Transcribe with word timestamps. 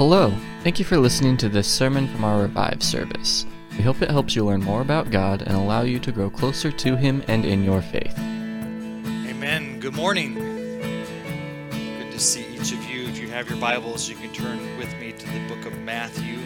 Hello, 0.00 0.32
thank 0.62 0.78
you 0.78 0.84
for 0.86 0.96
listening 0.96 1.36
to 1.36 1.50
this 1.50 1.68
sermon 1.68 2.08
from 2.08 2.24
our 2.24 2.40
Revive 2.40 2.82
service. 2.82 3.44
We 3.76 3.82
hope 3.82 4.00
it 4.00 4.10
helps 4.10 4.34
you 4.34 4.46
learn 4.46 4.62
more 4.62 4.80
about 4.80 5.10
God 5.10 5.42
and 5.42 5.54
allow 5.54 5.82
you 5.82 5.98
to 5.98 6.10
grow 6.10 6.30
closer 6.30 6.72
to 6.72 6.96
Him 6.96 7.22
and 7.28 7.44
in 7.44 7.62
your 7.62 7.82
faith. 7.82 8.18
Amen. 8.18 9.78
Good 9.78 9.92
morning. 9.92 10.36
Good 10.36 12.12
to 12.12 12.18
see 12.18 12.46
each 12.54 12.72
of 12.72 12.82
you. 12.88 13.08
If 13.08 13.18
you 13.18 13.28
have 13.28 13.50
your 13.50 13.58
Bibles, 13.58 14.08
you 14.08 14.16
can 14.16 14.32
turn 14.32 14.78
with 14.78 14.88
me 14.98 15.12
to 15.12 15.26
the 15.26 15.48
book 15.48 15.66
of 15.66 15.78
Matthew 15.80 16.38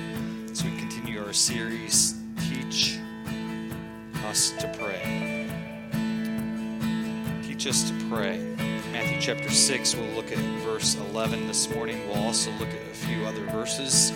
as 0.51 0.65
we 0.65 0.77
continue 0.77 1.25
our 1.25 1.33
series, 1.33 2.17
Teach 2.49 2.99
Us 4.27 4.51
to 4.59 4.67
Pray. 4.77 5.49
Teach 7.45 7.69
Us 7.69 7.89
to 7.89 7.95
Pray. 8.11 8.41
Matthew 8.95 9.21
chapter 9.21 9.51
6, 9.51 9.97
we'll 9.97 10.07
look 10.11 10.31
at 10.31 10.39
verse 10.63 10.95
11 10.95 11.49
this 11.49 11.69
morning. 11.75 12.07
We'll 12.07 12.23
also 12.23 12.53
look 12.53 12.69
at 12.69 12.81
a 12.81 12.95
few 12.95 13.27
other 13.27 13.45
verses 13.47 14.13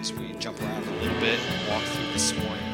as 0.00 0.10
we 0.10 0.32
jump 0.38 0.58
around 0.62 0.88
a 0.88 0.90
little 1.02 1.20
bit 1.20 1.38
and 1.38 1.68
walk 1.68 1.82
through 1.82 2.10
this 2.14 2.32
morning. 2.32 2.64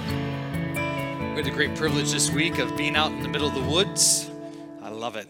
We 1.30 1.34
had 1.34 1.44
the 1.44 1.50
great 1.50 1.74
privilege 1.74 2.12
this 2.12 2.30
week 2.30 2.60
of 2.60 2.76
being 2.76 2.94
out 2.94 3.10
in 3.10 3.24
the 3.24 3.28
middle 3.28 3.48
of 3.48 3.54
the 3.54 3.68
woods. 3.68 4.30
I 4.82 4.90
love 4.90 5.16
it. 5.16 5.26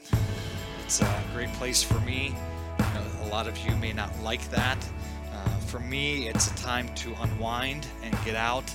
It's 0.84 1.00
a 1.00 1.22
great 1.32 1.50
place 1.54 1.82
for 1.82 1.98
me. 2.00 2.34
A 3.22 3.28
lot 3.28 3.48
of 3.48 3.56
you 3.66 3.74
may 3.76 3.94
not 3.94 4.14
like 4.20 4.50
that. 4.50 4.76
Uh, 5.32 5.48
for 5.60 5.80
me, 5.80 6.28
it's 6.28 6.50
a 6.50 6.54
time 6.56 6.94
to 6.96 7.14
unwind 7.22 7.86
and 8.02 8.14
get 8.22 8.36
out 8.36 8.70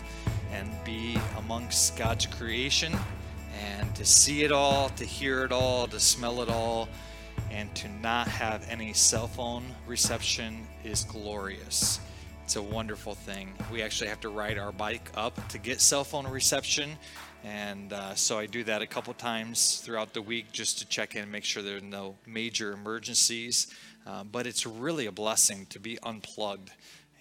and 0.51 0.67
be 0.83 1.19
amongst 1.37 1.95
God's 1.97 2.25
creation 2.25 2.97
and 3.63 3.93
to 3.95 4.05
see 4.05 4.43
it 4.43 4.51
all, 4.51 4.89
to 4.89 5.05
hear 5.05 5.43
it 5.43 5.51
all, 5.51 5.87
to 5.87 5.99
smell 5.99 6.41
it 6.41 6.49
all, 6.49 6.89
and 7.51 7.73
to 7.75 7.87
not 8.01 8.27
have 8.27 8.65
any 8.69 8.93
cell 8.93 9.27
phone 9.27 9.63
reception 9.87 10.67
is 10.83 11.03
glorious. 11.03 11.99
It's 12.43 12.55
a 12.55 12.61
wonderful 12.61 13.15
thing. 13.15 13.53
We 13.71 13.81
actually 13.81 14.09
have 14.09 14.19
to 14.21 14.29
ride 14.29 14.57
our 14.57 14.71
bike 14.71 15.09
up 15.15 15.47
to 15.49 15.57
get 15.57 15.81
cell 15.81 16.03
phone 16.03 16.27
reception. 16.27 16.91
And 17.43 17.93
uh, 17.93 18.15
so 18.15 18.37
I 18.37 18.45
do 18.45 18.63
that 18.65 18.81
a 18.81 18.87
couple 18.87 19.13
times 19.13 19.77
throughout 19.77 20.13
the 20.13 20.21
week 20.21 20.51
just 20.51 20.79
to 20.79 20.87
check 20.87 21.15
in 21.15 21.23
and 21.23 21.31
make 21.31 21.43
sure 21.43 21.63
there 21.63 21.77
are 21.77 21.81
no 21.81 22.17
major 22.25 22.73
emergencies. 22.73 23.67
Uh, 24.05 24.23
but 24.23 24.45
it's 24.45 24.65
really 24.65 25.07
a 25.07 25.11
blessing 25.11 25.65
to 25.67 25.79
be 25.79 25.97
unplugged 26.03 26.71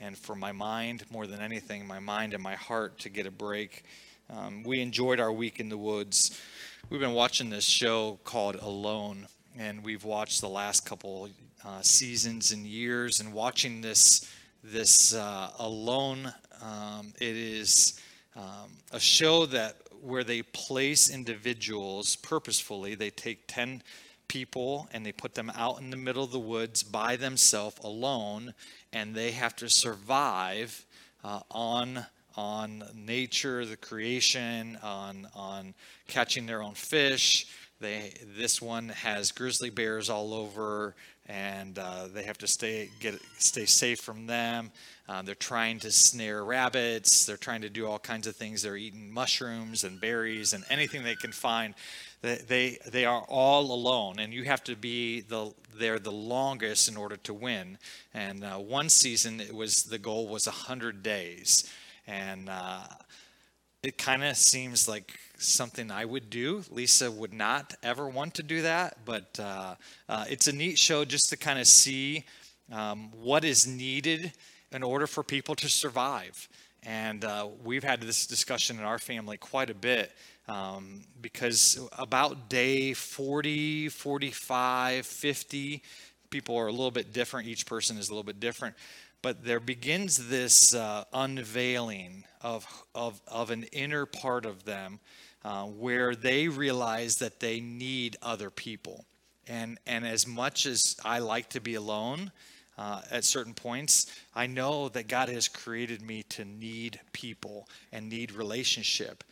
and 0.01 0.19
for 0.19 0.35
my 0.35 0.53
mind, 0.53 1.05
more 1.11 1.27
than 1.27 1.41
anything, 1.41 1.87
my 1.87 2.01
mind 2.01 2.35
and 2.35 2.43
my 2.43 2.57
heart 2.57 2.99
to 3.01 3.09
get 3.09 3.27
a 3.27 3.31
break. 3.31 3.85
Um, 4.31 4.63
we 4.63 4.81
enjoyed 4.81 5.21
our 5.21 5.33
week 5.33 5.61
in 5.61 5.69
the 5.69 5.77
woods. 5.77 6.41
We've 6.89 7.01
been 7.01 7.13
watching 7.13 7.51
this 7.51 7.65
show 7.65 8.19
called 8.25 8.57
Alone, 8.57 9.27
and 9.59 9.85
we've 9.85 10.05
watched 10.05 10.41
the 10.41 10.49
last 10.49 10.87
couple 10.87 11.29
uh, 11.65 11.83
seasons 11.83 12.51
and 12.51 12.67
years. 12.67 13.21
And 13.21 13.33
watching 13.33 13.81
this 13.81 14.31
this 14.63 15.15
uh, 15.15 15.51
Alone, 15.59 16.33
um, 16.63 17.13
it 17.21 17.37
is 17.37 18.01
um, 18.35 18.71
a 18.93 19.01
show 19.01 19.45
that 19.47 19.77
where 20.01 20.25
they 20.25 20.43
place 20.43 21.11
individuals 21.11 22.17
purposefully. 22.17 22.95
They 22.95 23.11
take 23.11 23.47
ten 23.47 23.83
people 24.27 24.89
and 24.93 25.05
they 25.05 25.13
put 25.13 25.35
them 25.35 25.53
out 25.55 25.81
in 25.81 25.91
the 25.91 25.97
middle 25.99 26.25
of 26.25 26.33
the 26.33 26.39
woods 26.39 26.83
by 26.83 27.17
themselves, 27.17 27.77
alone, 27.85 28.55
and 28.91 29.15
they 29.15 29.33
have 29.33 29.55
to 29.57 29.69
survive 29.69 30.87
uh, 31.23 31.41
on 31.51 32.07
on 32.37 32.85
nature, 32.95 33.65
the 33.65 33.77
creation, 33.77 34.79
on 34.83 35.29
on 35.35 35.75
catching 36.09 36.47
their 36.47 36.63
own 36.63 36.75
fish. 36.75 37.47
They 37.81 38.15
this 38.37 38.63
one 38.63 38.89
has 38.89 39.33
grizzly 39.33 39.71
bears 39.71 40.09
all 40.09 40.33
over, 40.33 40.95
and 41.27 41.79
uh, 41.79 42.09
they 42.13 42.23
have 42.23 42.39
to 42.39 42.47
stay 42.47 42.89
get 43.01 43.21
stay 43.39 43.67
safe 43.67 44.01
from 44.01 44.27
them. 44.27 44.71
Uh, 45.09 45.23
they're 45.23 45.35
trying 45.35 45.79
to 45.81 45.91
snare 45.91 46.45
rabbits. 46.45 47.27
They're 47.27 47.37
trying 47.37 47.61
to 47.63 47.69
do 47.69 47.87
all 47.87 47.99
kinds 47.99 48.27
of 48.27 48.37
things. 48.37 48.63
They're 48.63 48.77
eating 48.77 49.13
mushrooms 49.13 49.85
and 49.85 50.01
berries 50.01 50.55
and 50.55 50.65
anything 50.71 51.03
they 51.03 51.15
can 51.15 51.33
find. 51.33 51.75
They 52.23 52.37
they, 52.37 52.79
they 52.91 53.05
are 53.05 53.25
all 53.29 53.71
alone, 53.73 54.19
and 54.19 54.33
you 54.33 54.45
have 54.45 54.65
to 54.65 54.77
be 54.77 55.21
the 55.21 55.53
there 55.77 55.99
the 55.99 56.13
longest 56.13 56.89
in 56.89 56.97
order 56.97 57.17
to 57.19 57.35
win. 57.35 57.79
And 58.15 58.45
uh, 58.45 58.57
one 58.57 58.89
season, 58.89 59.41
it 59.41 59.55
was 59.55 59.83
the 59.85 59.99
goal 59.99 60.29
was 60.29 60.47
hundred 60.47 61.03
days 61.03 61.71
and 62.07 62.49
uh, 62.49 62.85
it 63.83 63.99
kind 63.99 64.25
of 64.25 64.37
seems 64.37 64.89
like 64.89 65.19
something 65.39 65.91
I 65.91 66.05
would 66.05 66.31
do. 66.31 66.65
Lisa 66.71 67.11
would 67.11 67.33
not 67.33 67.75
ever 67.83 68.09
want 68.09 68.35
to 68.35 68.43
do 68.43 68.63
that, 68.63 68.99
but 69.05 69.39
uh, 69.39 69.75
uh, 70.09 70.25
it's 70.29 70.47
a 70.47 70.53
neat 70.53 70.79
show 70.79 71.05
just 71.05 71.29
to 71.31 71.37
kind 71.37 71.59
of 71.59 71.67
see 71.67 72.25
um, 72.73 73.11
what 73.13 73.45
is 73.45 73.67
needed 73.67 74.33
in 74.73 74.83
order 74.83 75.07
for 75.07 75.23
people 75.23 75.55
to 75.57 75.69
survive. 75.69 76.49
And 76.83 77.25
uh, 77.25 77.49
we've 77.63 77.85
had 77.85 78.01
this 78.01 78.27
discussion 78.27 78.79
in 78.79 78.85
our 78.85 78.99
family 78.99 79.37
quite 79.37 79.71
a 79.71 79.75
bit 79.75 80.13
um, 80.49 81.03
because 81.21 81.79
about 81.99 82.49
day 82.49 82.93
40, 82.93 83.89
45, 83.89 85.07
50, 85.07 85.83
people 86.31 86.57
are 86.57 86.67
a 86.67 86.71
little 86.71 86.91
bit 86.91 87.13
different. 87.13 87.49
Each 87.49 87.65
person 87.65 87.97
is 87.97 88.09
a 88.09 88.13
little 88.13 88.25
bit 88.25 88.41
different 88.41 88.75
but 89.25 89.43
there 89.43 89.59
begins 89.59 90.29
this 90.29 90.75
uh, 90.75 91.03
unveiling 91.15 92.25
of, 92.43 92.67
of, 92.95 93.23
of 93.27 93.51
an 93.51 93.63
inner 93.73 94.05
part 94.05 94.45
of 94.45 94.67
them 94.67 95.01
uh, 95.47 95.65
where 95.65 96.15
they 96.15 96.47
realize 96.47 97.17
that 97.17 97.41
they 97.41 97.59
need 97.59 98.19
other 98.21 98.51
people. 98.51 99.07
And, 99.47 99.79
and 99.87 100.07
as 100.07 100.27
much 100.27 100.67
as 100.67 100.97
I 101.07 101.21
like 101.21 101.49
to 101.51 101.61
be 101.63 101.75
alone 101.75 102.33
uh, 102.77 103.03
at 103.11 103.25
certain 103.25 103.55
points, 103.55 104.07
I 104.35 104.47
know 104.47 104.89
that 104.91 105.09
God 105.09 105.29
has 105.29 105.49
created 105.49 106.03
me 106.03 106.25
to 106.31 106.45
need 106.45 107.01
people 107.13 107.69
and 107.93 108.09
need 108.09 108.33
relationship. 108.33 109.25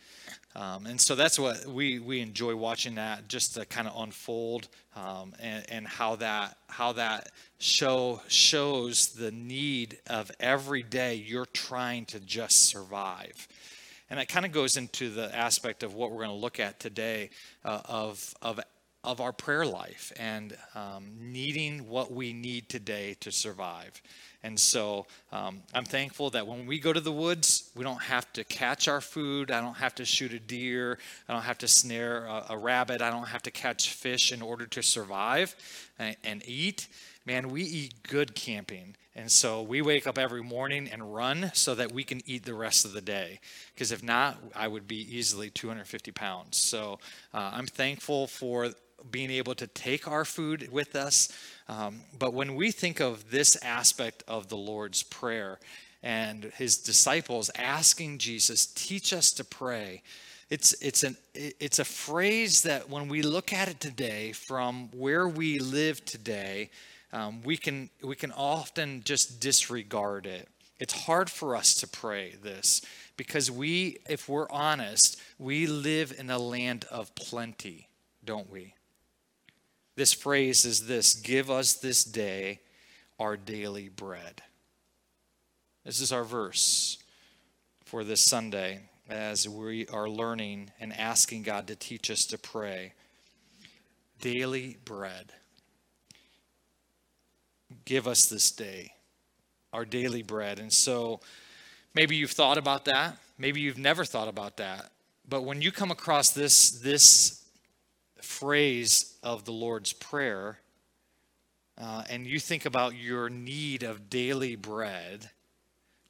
Um, 0.55 0.85
and 0.85 1.01
so 1.01 1.15
that's 1.15 1.39
what 1.39 1.65
we, 1.65 1.99
we 1.99 2.21
enjoy 2.21 2.55
watching 2.55 2.95
that 2.95 3.27
just 3.27 3.55
to 3.55 3.65
kind 3.65 3.87
of 3.87 4.01
unfold 4.01 4.67
um, 4.95 5.33
and, 5.39 5.65
and 5.69 5.87
how 5.87 6.15
that 6.17 6.57
how 6.67 6.93
that 6.93 7.29
show 7.57 8.21
shows 8.27 9.07
the 9.09 9.31
need 9.31 9.97
of 10.07 10.31
every 10.39 10.83
day 10.83 11.15
you're 11.15 11.47
trying 11.47 12.05
to 12.05 12.19
just 12.19 12.65
survive. 12.65 13.47
And 14.09 14.19
that 14.19 14.27
kind 14.27 14.45
of 14.45 14.51
goes 14.51 14.77
into 14.77 15.09
the 15.09 15.35
aspect 15.35 15.81
of 15.81 15.95
what 15.95 16.11
we're 16.11 16.23
going 16.23 16.29
to 16.29 16.35
look 16.35 16.59
at 16.59 16.79
today 16.79 17.31
uh, 17.65 17.81
of, 17.85 18.35
of, 18.43 18.59
of 19.03 19.19
our 19.19 19.33
prayer 19.33 19.65
life 19.65 20.13
and 20.17 20.55
um, 20.75 21.11
needing 21.19 21.89
what 21.89 22.11
we 22.11 22.33
need 22.33 22.69
today 22.69 23.15
to 23.19 23.31
survive. 23.31 24.01
And 24.43 24.59
so 24.59 25.05
um, 25.31 25.61
I'm 25.73 25.85
thankful 25.85 26.29
that 26.31 26.45
when 26.45 26.65
we 26.65 26.77
go 26.79 26.91
to 26.91 26.99
the 26.99 27.11
woods, 27.11 27.71
we 27.75 27.83
don't 27.83 28.01
have 28.01 28.31
to 28.33 28.43
catch 28.43 28.87
our 28.87 28.99
food. 28.99 29.51
I 29.51 29.61
don't 29.61 29.75
have 29.75 29.95
to 29.95 30.05
shoot 30.05 30.33
a 30.33 30.39
deer. 30.39 30.99
I 31.29 31.33
don't 31.33 31.43
have 31.43 31.57
to 31.59 31.67
snare 31.67 32.25
a, 32.25 32.45
a 32.49 32.57
rabbit. 32.57 33.01
I 33.01 33.09
don't 33.09 33.27
have 33.27 33.43
to 33.43 33.51
catch 33.51 33.93
fish 33.93 34.33
in 34.33 34.41
order 34.41 34.65
to 34.67 34.83
survive 34.83 35.55
and, 35.97 36.17
and 36.23 36.43
eat. 36.45 36.87
Man, 37.25 37.49
we 37.49 37.63
eat 37.63 38.03
good 38.03 38.35
camping. 38.35 38.95
And 39.15 39.31
so 39.31 39.61
we 39.61 39.81
wake 39.81 40.07
up 40.07 40.17
every 40.17 40.41
morning 40.41 40.89
and 40.91 41.13
run 41.13 41.51
so 41.53 41.75
that 41.75 41.91
we 41.91 42.03
can 42.03 42.21
eat 42.25 42.45
the 42.45 42.55
rest 42.55 42.83
of 42.83 42.93
the 42.93 43.01
day. 43.01 43.39
Because 43.73 43.91
if 43.91 44.03
not, 44.03 44.37
I 44.55 44.67
would 44.67 44.87
be 44.87 45.17
easily 45.17 45.51
250 45.51 46.11
pounds. 46.11 46.57
So 46.57 46.99
uh, 47.33 47.51
I'm 47.53 47.67
thankful 47.67 48.27
for 48.27 48.71
being 49.11 49.29
able 49.31 49.55
to 49.55 49.67
take 49.67 50.07
our 50.07 50.25
food 50.25 50.71
with 50.71 50.95
us. 50.95 51.29
Um, 51.67 52.01
but 52.17 52.33
when 52.33 52.55
we 52.55 52.71
think 52.71 52.99
of 52.99 53.31
this 53.31 53.55
aspect 53.63 54.23
of 54.27 54.49
the 54.49 54.57
Lord's 54.57 55.03
Prayer 55.03 55.59
and 56.01 56.45
his 56.55 56.77
disciples 56.77 57.49
asking 57.55 58.17
Jesus, 58.17 58.65
teach 58.65 59.13
us 59.13 59.31
to 59.33 59.43
pray, 59.43 60.03
it's, 60.49 60.73
it's, 60.81 61.03
an, 61.03 61.17
it's 61.33 61.79
a 61.79 61.85
phrase 61.85 62.61
that 62.63 62.89
when 62.89 63.07
we 63.07 63.21
look 63.21 63.53
at 63.53 63.69
it 63.69 63.79
today 63.79 64.33
from 64.33 64.89
where 64.91 65.27
we 65.27 65.59
live 65.59 66.03
today, 66.05 66.69
um, 67.11 67.41
we, 67.43 67.57
can, 67.57 67.89
we 68.03 68.15
can 68.15 68.31
often 68.31 69.03
just 69.03 69.39
disregard 69.39 70.25
it. 70.25 70.49
It's 70.79 71.05
hard 71.05 71.29
for 71.29 71.55
us 71.55 71.75
to 71.75 71.87
pray 71.87 72.35
this 72.41 72.81
because 73.15 73.49
we, 73.49 73.99
if 74.09 74.27
we're 74.27 74.49
honest, 74.49 75.21
we 75.39 75.65
live 75.67 76.13
in 76.17 76.29
a 76.29 76.39
land 76.39 76.85
of 76.91 77.13
plenty, 77.15 77.87
don't 78.25 78.49
we? 78.51 78.73
This 79.95 80.13
phrase 80.13 80.65
is 80.65 80.87
this 80.87 81.13
Give 81.13 81.51
us 81.51 81.73
this 81.73 82.03
day 82.03 82.59
our 83.19 83.37
daily 83.37 83.89
bread. 83.89 84.41
This 85.85 85.99
is 85.99 86.11
our 86.11 86.23
verse 86.23 86.97
for 87.85 88.03
this 88.03 88.21
Sunday 88.21 88.81
as 89.09 89.47
we 89.47 89.85
are 89.87 90.09
learning 90.09 90.71
and 90.79 90.97
asking 90.97 91.43
God 91.43 91.67
to 91.67 91.75
teach 91.75 92.09
us 92.09 92.25
to 92.27 92.37
pray. 92.37 92.93
Daily 94.19 94.77
bread. 94.85 95.33
Give 97.85 98.07
us 98.07 98.25
this 98.27 98.49
day 98.51 98.93
our 99.73 99.85
daily 99.85 100.21
bread. 100.21 100.59
And 100.59 100.71
so 100.71 101.19
maybe 101.93 102.15
you've 102.15 102.31
thought 102.31 102.57
about 102.57 102.85
that. 102.85 103.17
Maybe 103.37 103.59
you've 103.59 103.77
never 103.77 104.05
thought 104.05 104.27
about 104.27 104.57
that. 104.57 104.91
But 105.27 105.43
when 105.43 105.61
you 105.61 105.71
come 105.71 105.91
across 105.91 106.29
this, 106.29 106.71
this 106.71 107.42
phrase 108.23 109.17
of 109.21 109.45
the 109.45 109.51
Lord's 109.51 109.93
Prayer, 109.93 110.59
uh, 111.77 112.03
and 112.09 112.25
you 112.25 112.39
think 112.39 112.65
about 112.65 112.95
your 112.95 113.29
need 113.29 113.83
of 113.83 114.09
daily 114.09 114.55
bread, 114.55 115.29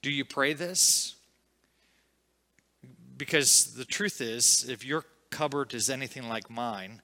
do 0.02 0.12
you 0.12 0.26
pray 0.26 0.54
this? 0.54 1.16
Because 3.18 3.74
the 3.76 3.86
truth 3.86 4.22
is, 4.22 4.68
if 4.68 4.86
your 4.86 5.06
cupboard 5.30 5.74
is 5.74 5.90
anything 5.90 6.28
like 6.28 6.50
mine, 6.50 7.02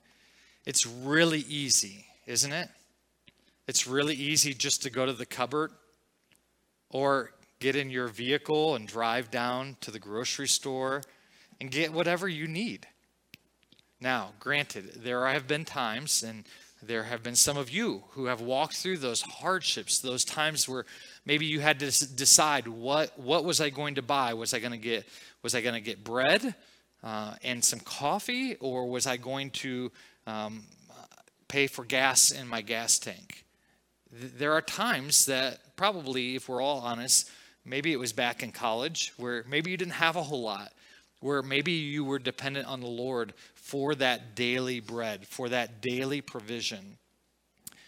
it's 0.66 0.86
really 0.86 1.46
easy, 1.48 2.06
isn't 2.26 2.52
it? 2.52 2.70
It's 3.68 3.88
really 3.88 4.16
easy 4.16 4.54
just 4.54 4.84
to 4.84 4.90
go 4.90 5.06
to 5.06 5.14
the 5.14 5.26
cupboard 5.26 5.72
or 6.90 7.32
get 7.60 7.76
in 7.76 7.90
your 7.90 8.08
vehicle 8.08 8.76
and 8.76 8.88
drive 8.88 9.32
down 9.32 9.78
to 9.82 9.92
the 9.92 10.00
grocery 10.00 10.48
store 10.48 11.02
and 11.62 11.72
get 11.72 11.94
whatever 11.94 12.28
you 12.28 12.48
need. 12.48 12.88
Now, 14.02 14.32
granted, 14.40 15.04
there 15.04 15.28
have 15.28 15.48
been 15.48 15.66
times, 15.66 16.24
and 16.24 16.46
there 16.82 17.04
have 17.04 17.22
been 17.22 17.36
some 17.36 17.58
of 17.58 17.70
you 17.70 18.04
who 18.12 18.26
have 18.26 18.40
walked 18.40 18.78
through 18.78 18.98
those 18.98 19.22
hardships, 19.22 20.00
those 20.00 20.24
times 20.24 20.70
where 20.70 20.86
maybe 21.26 21.46
you 21.46 21.60
had 21.60 21.80
to 21.80 22.16
decide 22.16 22.68
what 22.68 23.20
what 23.20 23.44
was 23.44 23.60
I 23.60 23.70
going 23.70 23.96
to 23.96 24.02
buy? 24.02 24.34
Was 24.34 24.54
I 24.54 24.60
going 24.60 24.72
to 24.72 24.78
get 24.78 25.06
was 25.44 25.54
I 25.54 25.62
going 25.62 25.76
to 25.76 25.82
get 25.82 26.04
bread 26.04 26.56
uh, 27.04 27.36
and 27.44 27.64
some 27.64 27.80
coffee, 27.82 28.56
or 28.56 28.88
was 28.90 29.06
I 29.06 29.18
going 29.18 29.52
to 29.52 29.92
um, 30.26 30.64
pay 31.50 31.68
for 31.68 31.84
gas 31.84 32.32
in 32.32 32.48
my 32.48 32.62
gas 32.62 33.00
tank? 33.00 33.44
There 34.12 34.54
are 34.54 34.62
times 34.62 35.26
that 35.26 35.76
probably, 35.76 36.36
if 36.36 36.48
we're 36.48 36.62
all 36.62 36.80
honest, 36.80 37.30
maybe 37.66 37.92
it 37.92 38.00
was 38.00 38.14
back 38.14 38.42
in 38.42 38.52
college 38.52 39.14
where 39.18 39.44
maybe 39.48 39.72
you 39.72 39.78
didn't 39.78 39.94
have 39.94 40.16
a 40.16 40.24
whole 40.24 40.42
lot 40.42 40.72
where 41.20 41.42
maybe 41.42 41.72
you 41.72 42.04
were 42.06 42.20
dependent 42.20 42.68
on 42.68 42.80
the 42.80 42.88
Lord 42.88 43.34
for 43.56 43.96
that 43.96 44.36
daily 44.36 44.80
bread, 44.80 45.28
for 45.28 45.50
that 45.50 45.82
daily 45.82 46.22
provision. 46.22 46.98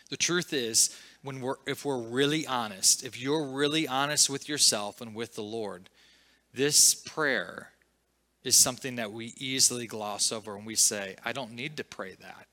The 0.10 0.18
truth 0.18 0.54
is, 0.54 0.96
when 1.24 1.40
we're, 1.40 1.56
if 1.66 1.86
we're 1.86 2.02
really 2.02 2.46
honest, 2.46 3.06
if 3.06 3.20
you're 3.20 3.48
really 3.48 3.88
honest 3.88 4.30
with 4.30 4.50
yourself 4.50 5.02
and 5.02 5.16
with 5.16 5.36
the 5.36 5.44
Lord, 5.44 5.90
this 6.54 6.96
prayer 6.96 7.70
is 8.44 8.56
something 8.56 8.96
that 8.96 9.12
we 9.12 9.34
easily 9.38 9.86
gloss 9.86 10.32
over 10.32 10.56
and 10.56 10.66
we 10.66 10.76
say, 10.76 11.16
I 11.24 11.32
don't 11.32 11.54
need 11.54 11.78
to 11.78 11.84
pray 11.84 12.16
that. 12.20 12.48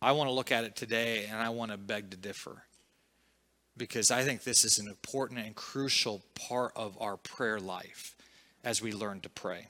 I 0.00 0.12
want 0.12 0.28
to 0.28 0.32
look 0.32 0.50
at 0.50 0.64
it 0.64 0.76
today 0.76 1.26
and 1.30 1.38
I 1.38 1.50
want 1.50 1.70
to 1.72 1.76
beg 1.76 2.10
to 2.10 2.16
differ 2.16 2.62
because 3.76 4.10
I 4.10 4.22
think 4.22 4.42
this 4.42 4.64
is 4.64 4.78
an 4.78 4.88
important 4.88 5.40
and 5.40 5.54
crucial 5.54 6.22
part 6.34 6.72
of 6.74 6.96
our 7.00 7.16
prayer 7.16 7.60
life 7.60 8.14
as 8.68 8.82
we 8.82 8.92
learn 8.92 9.18
to 9.18 9.30
pray. 9.30 9.66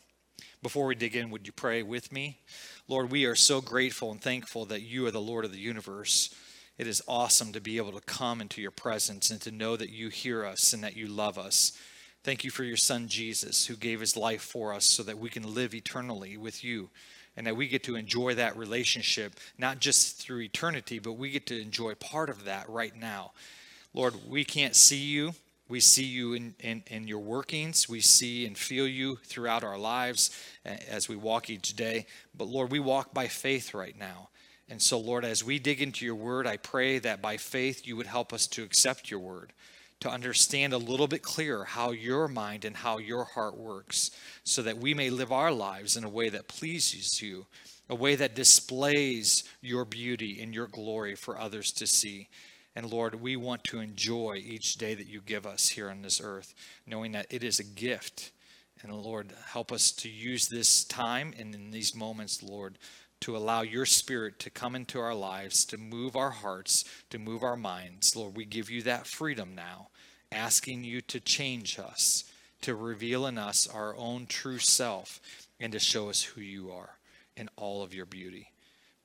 Before 0.60 0.86
we 0.86 0.96
dig 0.96 1.14
in, 1.14 1.30
would 1.30 1.46
you 1.46 1.52
pray 1.52 1.84
with 1.84 2.10
me? 2.10 2.40
Lord, 2.88 3.12
we 3.12 3.26
are 3.26 3.36
so 3.36 3.60
grateful 3.60 4.10
and 4.10 4.20
thankful 4.20 4.64
that 4.64 4.82
you 4.82 5.06
are 5.06 5.12
the 5.12 5.20
Lord 5.20 5.44
of 5.44 5.52
the 5.52 5.60
universe. 5.60 6.34
It 6.78 6.88
is 6.88 7.00
awesome 7.06 7.52
to 7.52 7.60
be 7.60 7.76
able 7.76 7.92
to 7.92 8.00
come 8.00 8.40
into 8.40 8.60
your 8.60 8.72
presence 8.72 9.30
and 9.30 9.40
to 9.42 9.52
know 9.52 9.76
that 9.76 9.90
you 9.90 10.08
hear 10.08 10.44
us 10.44 10.72
and 10.72 10.82
that 10.82 10.96
you 10.96 11.06
love 11.06 11.38
us. 11.38 11.78
Thank 12.24 12.42
you 12.42 12.50
for 12.50 12.64
your 12.64 12.76
son 12.76 13.06
Jesus, 13.06 13.66
who 13.66 13.76
gave 13.76 14.00
his 14.00 14.16
life 14.16 14.42
for 14.42 14.74
us 14.74 14.84
so 14.84 15.04
that 15.04 15.18
we 15.18 15.30
can 15.30 15.54
live 15.54 15.76
eternally 15.76 16.36
with 16.36 16.64
you 16.64 16.90
and 17.36 17.46
that 17.46 17.56
we 17.56 17.68
get 17.68 17.84
to 17.84 17.94
enjoy 17.94 18.34
that 18.34 18.56
relationship, 18.56 19.38
not 19.58 19.78
just 19.78 20.20
through 20.20 20.40
eternity, 20.40 20.98
but 20.98 21.12
we 21.12 21.30
get 21.30 21.46
to 21.46 21.62
enjoy 21.62 21.94
part 21.94 22.28
of 22.28 22.46
that 22.46 22.68
right 22.68 22.96
now. 22.96 23.30
Lord, 23.94 24.14
we 24.28 24.44
can't 24.44 24.74
see 24.74 24.96
you. 24.96 25.34
We 25.68 25.80
see 25.80 26.04
you 26.04 26.32
in, 26.32 26.54
in, 26.60 26.82
in, 26.86 27.06
your 27.06 27.18
workings. 27.18 27.88
We 27.88 28.00
see 28.00 28.46
and 28.46 28.56
feel 28.56 28.88
you 28.88 29.16
throughout 29.24 29.62
our 29.62 29.76
lives 29.76 30.30
as 30.64 31.08
we 31.08 31.16
walk 31.16 31.50
each 31.50 31.76
day. 31.76 32.06
But 32.34 32.48
Lord, 32.48 32.72
we 32.72 32.80
walk 32.80 33.12
by 33.12 33.28
faith 33.28 33.74
right 33.74 33.96
now. 33.98 34.30
And 34.70 34.80
so, 34.80 34.98
Lord, 34.98 35.24
as 35.24 35.44
we 35.44 35.58
dig 35.58 35.80
into 35.80 36.04
your 36.04 36.14
word, 36.14 36.46
I 36.46 36.56
pray 36.56 36.98
that 37.00 37.22
by 37.22 37.36
faith 37.36 37.86
you 37.86 37.96
would 37.96 38.06
help 38.06 38.32
us 38.32 38.46
to 38.48 38.62
accept 38.62 39.10
your 39.10 39.20
word, 39.20 39.52
to 40.00 40.10
understand 40.10 40.72
a 40.72 40.78
little 40.78 41.06
bit 41.06 41.22
clearer 41.22 41.64
how 41.64 41.90
your 41.90 42.28
mind 42.28 42.64
and 42.64 42.76
how 42.76 42.98
your 42.98 43.24
heart 43.24 43.56
works, 43.56 44.10
so 44.44 44.62
that 44.62 44.78
we 44.78 44.94
may 44.94 45.10
live 45.10 45.32
our 45.32 45.52
lives 45.52 45.96
in 45.96 46.04
a 46.04 46.08
way 46.08 46.28
that 46.28 46.48
pleases 46.48 47.22
you, 47.22 47.46
a 47.88 47.94
way 47.94 48.14
that 48.14 48.34
displays 48.34 49.44
your 49.62 49.84
beauty 49.86 50.40
and 50.42 50.54
your 50.54 50.66
glory 50.66 51.14
for 51.14 51.38
others 51.38 51.72
to 51.72 51.86
see. 51.86 52.28
And 52.78 52.92
Lord, 52.92 53.20
we 53.20 53.34
want 53.34 53.64
to 53.64 53.80
enjoy 53.80 54.36
each 54.36 54.74
day 54.74 54.94
that 54.94 55.08
you 55.08 55.20
give 55.20 55.48
us 55.48 55.70
here 55.70 55.90
on 55.90 56.02
this 56.02 56.20
earth, 56.22 56.54
knowing 56.86 57.10
that 57.10 57.26
it 57.28 57.42
is 57.42 57.58
a 57.58 57.64
gift. 57.64 58.30
And 58.80 58.94
Lord, 58.94 59.32
help 59.48 59.72
us 59.72 59.90
to 59.90 60.08
use 60.08 60.46
this 60.46 60.84
time 60.84 61.34
and 61.36 61.52
in 61.56 61.72
these 61.72 61.96
moments, 61.96 62.40
Lord, 62.40 62.78
to 63.22 63.36
allow 63.36 63.62
your 63.62 63.84
spirit 63.84 64.38
to 64.38 64.50
come 64.50 64.76
into 64.76 65.00
our 65.00 65.12
lives, 65.12 65.64
to 65.64 65.76
move 65.76 66.14
our 66.14 66.30
hearts, 66.30 66.84
to 67.10 67.18
move 67.18 67.42
our 67.42 67.56
minds. 67.56 68.14
Lord, 68.14 68.36
we 68.36 68.44
give 68.44 68.70
you 68.70 68.82
that 68.82 69.08
freedom 69.08 69.56
now, 69.56 69.88
asking 70.30 70.84
you 70.84 71.00
to 71.00 71.18
change 71.18 71.80
us, 71.80 72.30
to 72.60 72.76
reveal 72.76 73.26
in 73.26 73.38
us 73.38 73.66
our 73.66 73.96
own 73.96 74.26
true 74.26 74.60
self, 74.60 75.20
and 75.58 75.72
to 75.72 75.80
show 75.80 76.10
us 76.10 76.22
who 76.22 76.42
you 76.42 76.70
are 76.70 76.90
in 77.36 77.50
all 77.56 77.82
of 77.82 77.92
your 77.92 78.06
beauty. 78.06 78.52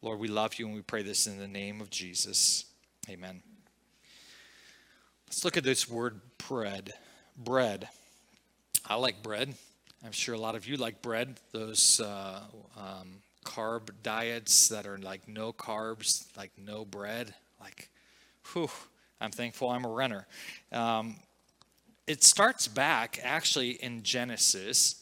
Lord, 0.04 0.20
we 0.20 0.28
love 0.28 0.60
you 0.60 0.68
and 0.68 0.76
we 0.76 0.84
pray 0.84 1.02
this 1.02 1.26
in 1.26 1.40
the 1.40 1.48
name 1.48 1.82
of 1.82 1.90
Jesus. 1.90 2.66
Amen. 3.10 3.42
Let's 5.34 5.44
look 5.44 5.58
at 5.58 5.64
this 5.64 5.90
word 5.90 6.22
bread. 6.48 6.94
Bread. 7.36 7.90
I 8.86 8.94
like 8.94 9.24
bread. 9.24 9.56
I'm 10.06 10.12
sure 10.12 10.36
a 10.36 10.38
lot 10.38 10.54
of 10.54 10.68
you 10.68 10.78
like 10.78 11.02
bread. 11.02 11.40
Those 11.52 12.00
uh, 12.00 12.42
um, 12.78 13.16
carb 13.44 13.90
diets 14.04 14.68
that 14.68 14.86
are 14.86 15.00
like 15.00 15.28
no 15.28 15.52
carbs, 15.52 16.28
like 16.38 16.52
no 16.56 16.86
bread. 16.86 17.34
Like, 17.60 17.90
whew, 18.54 18.70
I'm 19.20 19.32
thankful 19.32 19.72
I'm 19.72 19.86
a 19.86 19.90
runner. 19.90 20.28
Um, 20.72 21.16
it 22.06 22.24
starts 22.24 22.68
back 22.68 23.20
actually 23.24 23.72
in 23.72 24.04
Genesis 24.04 25.02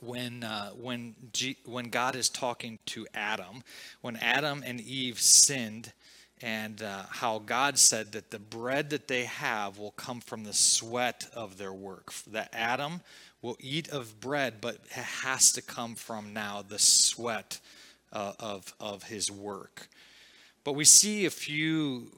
when 0.00 0.44
uh, 0.44 0.70
when 0.70 1.14
G- 1.34 1.58
when 1.66 1.90
God 1.90 2.16
is 2.16 2.30
talking 2.30 2.78
to 2.86 3.06
Adam, 3.12 3.62
when 4.00 4.16
Adam 4.16 4.62
and 4.64 4.80
Eve 4.80 5.20
sinned 5.20 5.92
and 6.40 6.82
uh, 6.82 7.02
how 7.10 7.40
God 7.40 7.78
said 7.78 8.12
that 8.12 8.30
the 8.30 8.38
bread 8.38 8.90
that 8.90 9.08
they 9.08 9.24
have 9.24 9.78
will 9.78 9.90
come 9.92 10.20
from 10.20 10.44
the 10.44 10.52
sweat 10.52 11.26
of 11.34 11.58
their 11.58 11.72
work. 11.72 12.12
That 12.28 12.50
Adam 12.52 13.00
will 13.42 13.56
eat 13.60 13.88
of 13.90 14.20
bread, 14.20 14.54
but 14.60 14.76
it 14.76 15.04
has 15.22 15.52
to 15.52 15.62
come 15.62 15.94
from 15.94 16.32
now 16.32 16.62
the 16.66 16.78
sweat 16.78 17.60
uh, 18.12 18.32
of, 18.38 18.74
of 18.80 19.04
his 19.04 19.30
work. 19.30 19.88
But 20.64 20.72
we 20.72 20.84
see 20.84 21.26
a 21.26 21.30
few, 21.30 22.08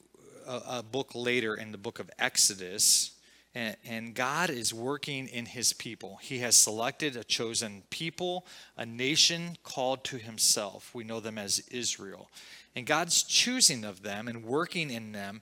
uh, 0.47 0.61
a 0.67 0.83
book 0.83 1.13
later 1.15 1.55
in 1.55 1.73
the 1.73 1.79
book 1.79 1.99
of 1.99 2.11
Exodus, 2.19 3.13
and, 3.55 3.77
and 3.85 4.15
God 4.15 4.49
is 4.51 4.73
working 4.73 5.27
in 5.29 5.47
his 5.47 5.73
people. 5.73 6.19
He 6.23 6.39
has 6.39 6.57
selected 6.57 7.17
a 7.17 7.25
chosen 7.25 7.83
people, 7.91 8.47
a 8.77 8.87
nation 8.87 9.57
called 9.63 10.05
to 10.05 10.19
himself. 10.19 10.95
We 10.95 11.05
know 11.05 11.21
them 11.21 11.37
as 11.37 11.59
Israel. 11.71 12.31
And 12.77 12.87
God's 12.87 13.23
choosing 13.23 13.85
of 13.85 14.03
them 14.03 14.29
and 14.29 14.45
working 14.45 14.91
in 14.91 15.13
them, 15.13 15.41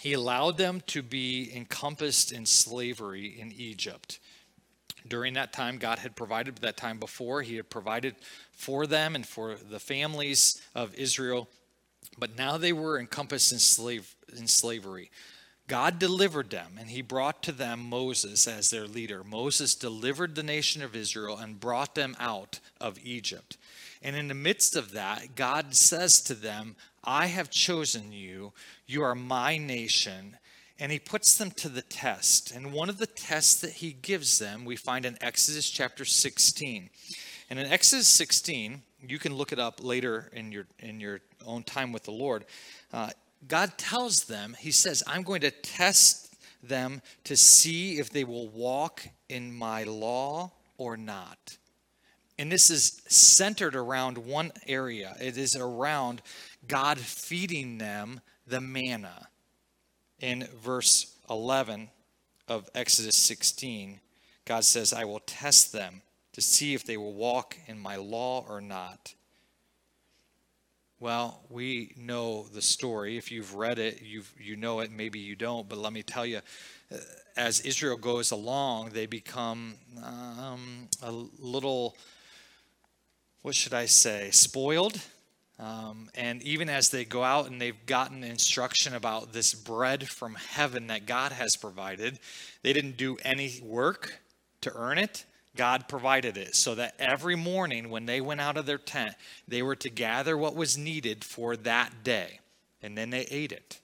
He 0.00 0.12
allowed 0.12 0.58
them 0.58 0.82
to 0.88 1.02
be 1.02 1.50
encompassed 1.54 2.32
in 2.32 2.46
slavery 2.46 3.38
in 3.38 3.52
Egypt. 3.52 4.20
During 5.08 5.34
that 5.34 5.52
time, 5.52 5.78
God 5.78 5.98
had 5.98 6.16
provided 6.16 6.56
that 6.56 6.76
time 6.76 6.98
before. 6.98 7.42
He 7.42 7.56
had 7.56 7.70
provided 7.70 8.16
for 8.52 8.86
them 8.86 9.14
and 9.14 9.26
for 9.26 9.54
the 9.54 9.78
families 9.78 10.60
of 10.74 10.94
Israel. 10.94 11.48
But 12.18 12.36
now 12.36 12.56
they 12.56 12.72
were 12.72 12.98
encompassed 12.98 13.52
in, 13.52 13.58
slave, 13.58 14.14
in 14.36 14.48
slavery. 14.48 15.10
God 15.68 15.98
delivered 15.98 16.50
them, 16.50 16.76
and 16.78 16.90
he 16.90 17.02
brought 17.02 17.42
to 17.42 17.52
them 17.52 17.80
Moses 17.80 18.46
as 18.46 18.70
their 18.70 18.86
leader. 18.86 19.24
Moses 19.24 19.74
delivered 19.74 20.34
the 20.34 20.42
nation 20.42 20.80
of 20.82 20.94
Israel 20.94 21.36
and 21.36 21.58
brought 21.58 21.96
them 21.96 22.16
out 22.20 22.60
of 22.80 22.98
Egypt. 23.02 23.56
And 24.02 24.16
in 24.16 24.28
the 24.28 24.34
midst 24.34 24.76
of 24.76 24.92
that, 24.92 25.34
God 25.34 25.74
says 25.74 26.20
to 26.22 26.34
them, 26.34 26.76
I 27.04 27.26
have 27.26 27.50
chosen 27.50 28.12
you. 28.12 28.52
You 28.86 29.02
are 29.02 29.14
my 29.14 29.58
nation. 29.58 30.36
And 30.78 30.92
he 30.92 30.98
puts 30.98 31.38
them 31.38 31.50
to 31.52 31.68
the 31.68 31.82
test. 31.82 32.50
And 32.50 32.72
one 32.72 32.88
of 32.88 32.98
the 32.98 33.06
tests 33.06 33.60
that 33.62 33.72
he 33.72 33.92
gives 33.92 34.38
them, 34.38 34.64
we 34.64 34.76
find 34.76 35.06
in 35.06 35.16
Exodus 35.20 35.70
chapter 35.70 36.04
16. 36.04 36.90
And 37.48 37.58
in 37.58 37.66
Exodus 37.66 38.08
16, 38.08 38.82
you 39.08 39.18
can 39.18 39.34
look 39.34 39.52
it 39.52 39.58
up 39.58 39.82
later 39.82 40.30
in 40.32 40.52
your, 40.52 40.66
in 40.78 41.00
your 41.00 41.20
own 41.46 41.62
time 41.62 41.92
with 41.92 42.02
the 42.02 42.10
Lord. 42.10 42.44
Uh, 42.92 43.10
God 43.48 43.78
tells 43.78 44.24
them, 44.24 44.56
He 44.58 44.70
says, 44.70 45.02
I'm 45.06 45.22
going 45.22 45.42
to 45.42 45.50
test 45.50 46.34
them 46.62 47.00
to 47.24 47.36
see 47.36 47.98
if 47.98 48.10
they 48.10 48.24
will 48.24 48.48
walk 48.48 49.06
in 49.28 49.54
my 49.54 49.84
law 49.84 50.50
or 50.78 50.96
not. 50.96 51.56
And 52.38 52.52
this 52.52 52.70
is 52.70 53.00
centered 53.08 53.74
around 53.74 54.18
one 54.18 54.52
area 54.66 55.16
it 55.20 55.38
is 55.38 55.56
around 55.56 56.22
God 56.68 56.98
feeding 56.98 57.78
them 57.78 58.20
the 58.46 58.60
manna. 58.60 59.28
In 60.18 60.48
verse 60.62 61.14
11 61.28 61.90
of 62.48 62.68
Exodus 62.74 63.16
16, 63.16 64.00
God 64.44 64.64
says, 64.64 64.92
I 64.92 65.04
will 65.04 65.20
test 65.20 65.72
them 65.72 66.02
to 66.32 66.40
see 66.40 66.74
if 66.74 66.84
they 66.84 66.96
will 66.96 67.14
walk 67.14 67.56
in 67.66 67.78
my 67.78 67.96
law 67.96 68.44
or 68.48 68.60
not. 68.60 69.14
Well, 70.98 71.42
we 71.50 71.92
know 71.96 72.46
the 72.54 72.62
story. 72.62 73.18
If 73.18 73.30
you've 73.30 73.54
read 73.54 73.78
it, 73.78 74.00
you 74.00 74.22
you 74.38 74.56
know 74.56 74.80
it. 74.80 74.90
Maybe 74.90 75.18
you 75.18 75.36
don't. 75.36 75.68
But 75.68 75.76
let 75.76 75.92
me 75.92 76.02
tell 76.02 76.24
you, 76.24 76.40
as 77.36 77.60
Israel 77.60 77.98
goes 77.98 78.30
along, 78.30 78.90
they 78.90 79.04
become 79.04 79.74
um, 80.02 80.88
a 81.02 81.12
little, 81.12 81.98
what 83.46 83.54
should 83.54 83.74
I 83.74 83.86
say, 83.86 84.30
spoiled. 84.32 85.00
Um, 85.60 86.10
and 86.16 86.42
even 86.42 86.68
as 86.68 86.88
they 86.88 87.04
go 87.04 87.22
out 87.22 87.48
and 87.48 87.60
they've 87.60 87.86
gotten 87.86 88.24
instruction 88.24 88.92
about 88.92 89.32
this 89.32 89.54
bread 89.54 90.08
from 90.08 90.34
heaven 90.34 90.88
that 90.88 91.06
God 91.06 91.30
has 91.30 91.54
provided, 91.54 92.18
they 92.64 92.72
didn't 92.72 92.96
do 92.96 93.16
any 93.22 93.60
work 93.62 94.18
to 94.62 94.72
earn 94.74 94.98
it. 94.98 95.26
God 95.54 95.86
provided 95.86 96.36
it 96.36 96.56
so 96.56 96.74
that 96.74 96.96
every 96.98 97.36
morning 97.36 97.88
when 97.88 98.04
they 98.04 98.20
went 98.20 98.40
out 98.40 98.56
of 98.56 98.66
their 98.66 98.78
tent, 98.78 99.14
they 99.46 99.62
were 99.62 99.76
to 99.76 99.90
gather 99.90 100.36
what 100.36 100.56
was 100.56 100.76
needed 100.76 101.22
for 101.22 101.56
that 101.56 102.02
day, 102.02 102.40
and 102.82 102.98
then 102.98 103.10
they 103.10 103.26
ate 103.30 103.52
it. 103.52 103.78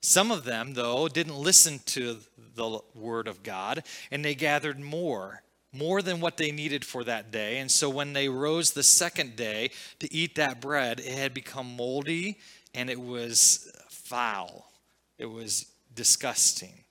Some 0.00 0.30
of 0.30 0.44
them, 0.44 0.72
though, 0.72 1.08
didn't 1.08 1.36
listen 1.36 1.80
to 1.88 2.20
the 2.54 2.80
word 2.94 3.28
of 3.28 3.42
God, 3.42 3.82
and 4.10 4.24
they 4.24 4.34
gathered 4.34 4.80
more, 4.80 5.42
more 5.76 6.02
than 6.02 6.20
what 6.20 6.36
they 6.36 6.50
needed 6.50 6.84
for 6.84 7.04
that 7.04 7.30
day. 7.30 7.58
And 7.58 7.70
so 7.70 7.88
when 7.88 8.12
they 8.12 8.28
rose 8.28 8.72
the 8.72 8.82
second 8.82 9.36
day 9.36 9.70
to 10.00 10.12
eat 10.12 10.34
that 10.36 10.60
bread, 10.60 11.00
it 11.00 11.14
had 11.14 11.34
become 11.34 11.76
moldy 11.76 12.38
and 12.74 12.90
it 12.90 13.00
was 13.00 13.70
foul. 13.88 14.70
It 15.18 15.26
was 15.26 15.66
disgusting. 15.94 16.84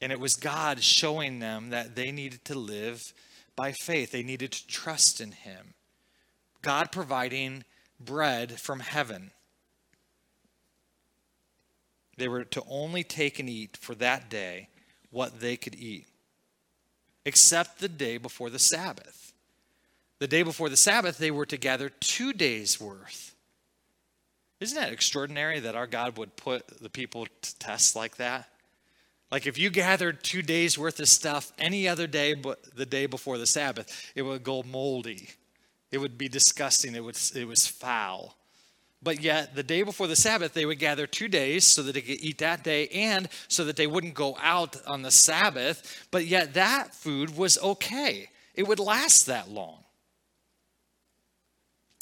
And 0.00 0.12
it 0.12 0.20
was 0.20 0.34
God 0.34 0.82
showing 0.82 1.38
them 1.38 1.70
that 1.70 1.96
they 1.96 2.12
needed 2.12 2.44
to 2.46 2.54
live 2.54 3.12
by 3.56 3.72
faith, 3.72 4.10
they 4.10 4.22
needed 4.22 4.52
to 4.52 4.66
trust 4.66 5.20
in 5.20 5.30
Him. 5.30 5.74
God 6.60 6.90
providing 6.90 7.64
bread 8.00 8.58
from 8.58 8.80
heaven. 8.80 9.30
They 12.16 12.28
were 12.28 12.44
to 12.44 12.62
only 12.68 13.04
take 13.04 13.38
and 13.38 13.48
eat 13.48 13.76
for 13.76 13.94
that 13.96 14.28
day 14.28 14.68
what 15.10 15.40
they 15.40 15.56
could 15.56 15.74
eat, 15.76 16.06
except 17.24 17.78
the 17.78 17.88
day 17.88 18.16
before 18.16 18.50
the 18.50 18.58
Sabbath. 18.58 19.32
The 20.18 20.28
day 20.28 20.42
before 20.42 20.68
the 20.68 20.76
Sabbath, 20.76 21.18
they 21.18 21.30
were 21.30 21.46
to 21.46 21.56
gather 21.56 21.88
two 21.88 22.32
days' 22.32 22.80
worth. 22.80 23.34
Isn't 24.60 24.78
that 24.78 24.92
extraordinary 24.92 25.60
that 25.60 25.74
our 25.74 25.86
God 25.86 26.16
would 26.16 26.36
put 26.36 26.80
the 26.80 26.88
people 26.88 27.26
to 27.42 27.58
tests 27.58 27.96
like 27.96 28.16
that? 28.16 28.48
Like 29.30 29.46
if 29.46 29.58
you 29.58 29.68
gathered 29.70 30.22
two 30.22 30.42
days 30.42 30.78
worth 30.78 31.00
of 31.00 31.08
stuff 31.08 31.52
any 31.58 31.88
other 31.88 32.06
day 32.06 32.34
but 32.34 32.76
the 32.76 32.86
day 32.86 33.06
before 33.06 33.36
the 33.36 33.46
Sabbath, 33.46 34.12
it 34.14 34.22
would 34.22 34.44
go 34.44 34.62
moldy. 34.62 35.30
It 35.90 35.98
would 35.98 36.16
be 36.16 36.28
disgusting. 36.28 36.94
It 36.94 37.04
was, 37.04 37.32
it 37.36 37.46
was 37.46 37.66
foul. 37.66 38.36
But 39.04 39.20
yet, 39.20 39.54
the 39.54 39.62
day 39.62 39.82
before 39.82 40.06
the 40.06 40.16
Sabbath, 40.16 40.54
they 40.54 40.64
would 40.64 40.78
gather 40.78 41.06
two 41.06 41.28
days 41.28 41.66
so 41.66 41.82
that 41.82 41.92
they 41.92 42.00
could 42.00 42.20
eat 42.20 42.38
that 42.38 42.64
day 42.64 42.88
and 42.88 43.28
so 43.48 43.66
that 43.66 43.76
they 43.76 43.86
wouldn't 43.86 44.14
go 44.14 44.36
out 44.40 44.76
on 44.86 45.02
the 45.02 45.10
Sabbath. 45.10 46.06
But 46.10 46.24
yet, 46.24 46.54
that 46.54 46.94
food 46.94 47.36
was 47.36 47.58
okay, 47.58 48.30
it 48.54 48.66
would 48.66 48.78
last 48.78 49.26
that 49.26 49.50
long. 49.50 49.84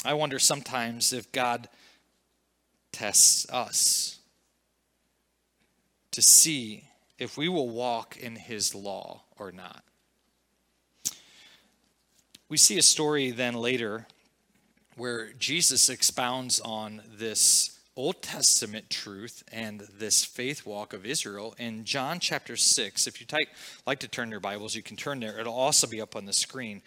I 0.05 0.15
wonder 0.15 0.39
sometimes 0.39 1.13
if 1.13 1.31
God 1.33 1.69
tests 2.93 3.51
us 3.51 4.19
to 6.13 6.23
see 6.23 6.85
if 7.19 7.37
we 7.37 7.49
will 7.49 7.69
walk 7.69 8.17
in 8.17 8.37
his 8.37 8.75
law 8.75 9.23
or 9.39 9.51
not. 9.51 9.83
We 12.49 12.57
see 12.59 12.79
a 12.79 12.83
story 12.83 13.31
then 13.31 13.55
later 13.55 14.07
where 14.97 15.33
Jesus 15.33 15.89
expounds 15.89 16.61
on 16.61 17.03
this 17.15 17.79
Old 17.97 18.23
Testament 18.23 18.91
truth 18.91 19.43
and 19.53 19.81
this 19.99 20.25
faith 20.25 20.67
walk 20.67 20.93
of 20.93 21.07
Israel 21.07 21.55
in 21.59 21.85
John 21.85 22.21
chapter 22.21 22.57
6. 22.57 23.07
If 23.07 23.21
you 23.21 23.27
would 23.31 23.47
like 23.87 24.01
to 24.01 24.09
turn 24.09 24.31
your 24.31 24.41
Bibles, 24.41 24.75
you 24.75 24.83
can 24.83 24.97
turn 24.97 25.21
there. 25.21 25.39
It'll 25.39 25.55
also 25.55 25.87
be 25.87 26.01
up 26.01 26.17
on 26.17 26.25
the 26.25 26.33
screen. 26.33 26.83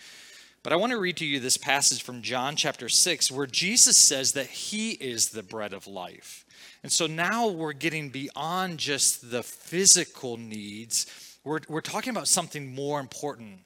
But 0.61 0.73
I 0.73 0.77
want 0.77 0.91
to 0.91 0.99
read 0.99 1.17
to 1.17 1.25
you 1.25 1.39
this 1.39 1.57
passage 1.57 2.01
from 2.01 2.21
John 2.21 2.55
chapter 2.55 2.89
6 2.89 3.31
where 3.31 3.45
Jesus 3.45 3.97
says 3.97 4.31
that 4.33 4.47
he 4.47 4.91
is 4.91 5.29
the 5.29 5.43
bread 5.43 5.73
of 5.73 5.85
life. 5.85 6.45
And 6.81 6.91
so 6.91 7.07
now 7.07 7.47
we're 7.47 7.73
getting 7.73 8.09
beyond 8.09 8.79
just 8.79 9.29
the 9.29 9.43
physical 9.43 10.37
needs. 10.37 11.05
We're, 11.43 11.61
we're 11.67 11.81
talking 11.81 12.11
about 12.11 12.27
something 12.27 12.73
more 12.73 12.99
important 12.99 13.59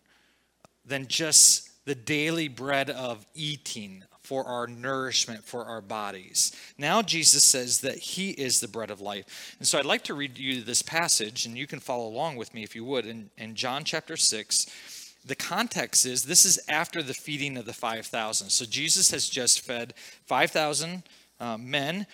than 0.85 1.07
just 1.07 1.85
the 1.85 1.95
daily 1.95 2.49
bread 2.49 2.89
of 2.89 3.25
eating 3.33 4.03
for 4.29 4.45
our 4.45 4.67
nourishment 4.67 5.43
for 5.43 5.65
our 5.65 5.81
bodies. 5.81 6.51
Now 6.77 7.01
Jesus 7.01 7.43
says 7.43 7.81
that 7.81 7.97
he 7.97 8.29
is 8.29 8.59
the 8.59 8.67
bread 8.67 8.91
of 8.91 9.01
life. 9.01 9.55
And 9.57 9.67
so 9.67 9.79
I'd 9.79 9.85
like 9.85 10.03
to 10.03 10.13
read 10.13 10.37
you 10.37 10.61
this 10.61 10.83
passage, 10.83 11.47
and 11.47 11.57
you 11.57 11.65
can 11.65 11.79
follow 11.79 12.07
along 12.07 12.35
with 12.35 12.53
me 12.53 12.61
if 12.61 12.75
you 12.75 12.85
would, 12.85 13.07
in, 13.07 13.31
in 13.39 13.55
John 13.55 13.83
chapter 13.83 14.15
6. 14.15 15.15
The 15.25 15.35
context 15.35 16.05
is 16.05 16.25
this 16.25 16.45
is 16.45 16.59
after 16.69 17.01
the 17.01 17.15
feeding 17.15 17.57
of 17.57 17.65
the 17.65 17.73
5,000. 17.73 18.51
So 18.51 18.65
Jesus 18.65 19.09
has 19.09 19.27
just 19.27 19.61
fed 19.61 19.95
5,000 20.27 21.01
uh, 21.39 21.57
men 21.57 22.05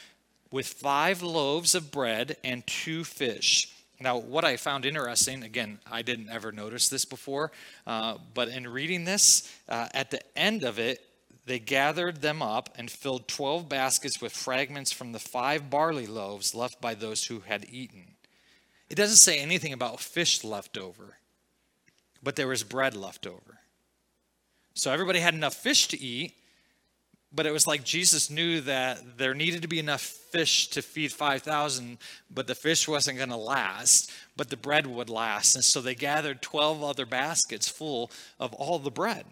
with 0.51 0.67
five 0.67 1.21
loaves 1.21 1.75
of 1.75 1.91
bread 1.91 2.37
and 2.45 2.65
two 2.65 3.03
fish. 3.03 3.73
Now, 3.99 4.19
what 4.19 4.45
I 4.45 4.55
found 4.55 4.85
interesting, 4.85 5.43
again, 5.43 5.79
I 5.91 6.01
didn't 6.01 6.29
ever 6.29 6.53
notice 6.53 6.87
this 6.87 7.03
before, 7.03 7.51
uh, 7.85 8.19
but 8.33 8.47
in 8.47 8.69
reading 8.69 9.03
this, 9.03 9.53
uh, 9.67 9.89
at 9.93 10.11
the 10.11 10.21
end 10.37 10.63
of 10.63 10.79
it, 10.79 11.01
they 11.45 11.59
gathered 11.59 12.21
them 12.21 12.41
up 12.41 12.69
and 12.75 12.89
filled 12.89 13.27
12 13.27 13.69
baskets 13.69 14.19
with 14.19 14.31
fragments 14.31 14.91
from 14.91 15.11
the 15.11 15.19
five 15.19 15.69
barley 15.69 16.07
loaves 16.07 16.55
left 16.55 16.81
by 16.81 16.95
those 16.95 17.25
who 17.25 17.41
had 17.41 17.65
eaten. 17.71 18.15
It 18.89 18.95
doesn't 18.95 19.17
say 19.17 19.39
anything 19.39 19.73
about 19.73 19.99
fish 19.99 20.43
left 20.43 20.77
over, 20.77 21.17
but 22.23 22.35
there 22.35 22.47
was 22.47 22.63
bread 22.63 22.95
left 22.95 23.27
over. 23.27 23.59
So 24.73 24.91
everybody 24.91 25.19
had 25.19 25.33
enough 25.33 25.53
fish 25.53 25.87
to 25.89 26.01
eat, 26.01 26.33
but 27.31 27.45
it 27.45 27.51
was 27.51 27.67
like 27.67 27.83
Jesus 27.83 28.29
knew 28.29 28.61
that 28.61 29.17
there 29.17 29.33
needed 29.33 29.61
to 29.61 29.67
be 29.67 29.79
enough 29.79 30.01
fish 30.01 30.67
to 30.69 30.81
feed 30.81 31.11
5,000, 31.11 31.97
but 32.29 32.47
the 32.47 32.55
fish 32.55 32.87
wasn't 32.87 33.17
going 33.17 33.29
to 33.29 33.35
last, 33.35 34.11
but 34.35 34.49
the 34.49 34.57
bread 34.57 34.87
would 34.87 35.09
last. 35.09 35.55
And 35.55 35.63
so 35.63 35.81
they 35.81 35.95
gathered 35.95 36.41
12 36.41 36.83
other 36.83 37.05
baskets 37.05 37.67
full 37.67 38.09
of 38.39 38.53
all 38.53 38.79
the 38.79 38.91
bread. 38.91 39.25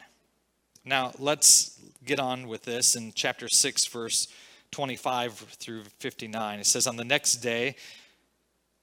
Now, 0.86 1.14
let's 1.18 1.73
get 2.06 2.20
on 2.20 2.48
with 2.48 2.64
this 2.64 2.96
in 2.96 3.14
chapter 3.14 3.48
6, 3.48 3.86
verse 3.88 4.28
25 4.72 5.34
through 5.34 5.84
59. 6.00 6.60
It 6.60 6.66
says, 6.66 6.88
On 6.88 6.96
the 6.96 7.04
next 7.04 7.38
day, 7.38 7.76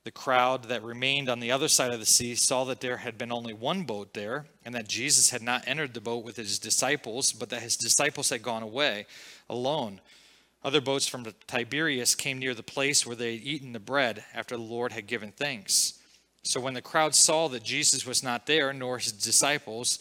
the 0.04 0.10
crowd 0.10 0.64
that 0.64 0.82
remained 0.82 1.28
on 1.28 1.40
the 1.40 1.52
other 1.52 1.68
side 1.68 1.92
of 1.92 2.00
the 2.00 2.06
sea 2.06 2.34
saw 2.34 2.64
that 2.64 2.80
there 2.80 2.96
had 2.96 3.18
been 3.18 3.30
only 3.30 3.52
one 3.52 3.82
boat 3.82 4.14
there, 4.14 4.46
and 4.64 4.74
that 4.74 4.88
Jesus 4.88 5.30
had 5.30 5.42
not 5.42 5.64
entered 5.66 5.92
the 5.92 6.00
boat 6.00 6.24
with 6.24 6.36
his 6.36 6.58
disciples, 6.58 7.32
but 7.32 7.50
that 7.50 7.62
his 7.62 7.76
disciples 7.76 8.30
had 8.30 8.42
gone 8.42 8.62
away 8.62 9.06
alone. 9.48 10.00
Other 10.62 10.80
boats 10.80 11.06
from 11.06 11.26
Tiberias 11.46 12.14
came 12.14 12.38
near 12.38 12.54
the 12.54 12.62
place 12.62 13.06
where 13.06 13.16
they 13.16 13.36
had 13.36 13.46
eaten 13.46 13.72
the 13.72 13.80
bread 13.80 14.24
after 14.34 14.56
the 14.56 14.62
Lord 14.62 14.92
had 14.92 15.06
given 15.06 15.32
thanks. 15.32 15.98
So 16.42 16.60
when 16.60 16.74
the 16.74 16.82
crowd 16.82 17.14
saw 17.14 17.48
that 17.48 17.62
Jesus 17.62 18.06
was 18.06 18.22
not 18.22 18.46
there, 18.46 18.72
nor 18.72 18.98
his 18.98 19.12
disciples, 19.12 19.98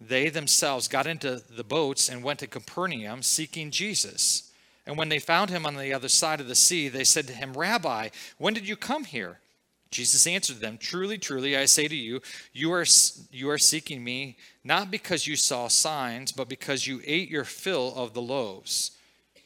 they 0.00 0.28
themselves 0.28 0.88
got 0.88 1.06
into 1.06 1.42
the 1.50 1.64
boats 1.64 2.08
and 2.08 2.22
went 2.22 2.38
to 2.40 2.46
Capernaum 2.46 3.22
seeking 3.22 3.70
Jesus. 3.70 4.52
And 4.86 4.96
when 4.96 5.08
they 5.08 5.18
found 5.18 5.50
him 5.50 5.66
on 5.66 5.76
the 5.76 5.92
other 5.92 6.08
side 6.08 6.40
of 6.40 6.48
the 6.48 6.54
sea, 6.54 6.88
they 6.88 7.04
said 7.04 7.26
to 7.26 7.32
him, 7.32 7.52
Rabbi, 7.52 8.08
when 8.38 8.54
did 8.54 8.68
you 8.68 8.76
come 8.76 9.04
here? 9.04 9.38
Jesus 9.90 10.26
answered 10.26 10.60
them, 10.60 10.78
Truly, 10.78 11.18
truly, 11.18 11.56
I 11.56 11.64
say 11.64 11.88
to 11.88 11.96
you, 11.96 12.20
you 12.52 12.72
are, 12.72 12.84
you 13.30 13.50
are 13.50 13.58
seeking 13.58 14.04
me 14.04 14.36
not 14.64 14.90
because 14.90 15.26
you 15.26 15.36
saw 15.36 15.68
signs, 15.68 16.30
but 16.32 16.48
because 16.48 16.86
you 16.86 17.00
ate 17.04 17.30
your 17.30 17.44
fill 17.44 17.94
of 17.96 18.14
the 18.14 18.22
loaves. 18.22 18.92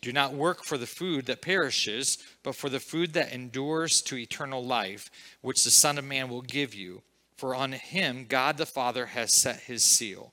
Do 0.01 0.13
not 0.13 0.35
work 0.35 0.65
for 0.65 0.77
the 0.77 0.87
food 0.87 1.27
that 1.27 1.43
perishes, 1.43 2.19
but 2.43 2.57
for 2.57 2.69
the 2.69 2.81
food 2.81 3.13
that 3.13 3.33
endures 3.33 4.03
to 4.03 4.17
eternal 4.17 4.65
life, 4.65 5.11
which 5.43 5.63
the 5.63 5.71
Son 5.71 5.97
of 5.97 6.05
Man 6.05 6.29
will 6.29 6.43
give 6.43 6.75
you. 6.75 7.03
For 7.37 7.55
on 7.55 7.73
him 7.73 8.27
God 8.29 8.59
the 8.59 8.67
Father 8.67 9.07
has 9.07 9.33
set 9.33 9.61
his 9.61 9.85
seal. 9.85 10.33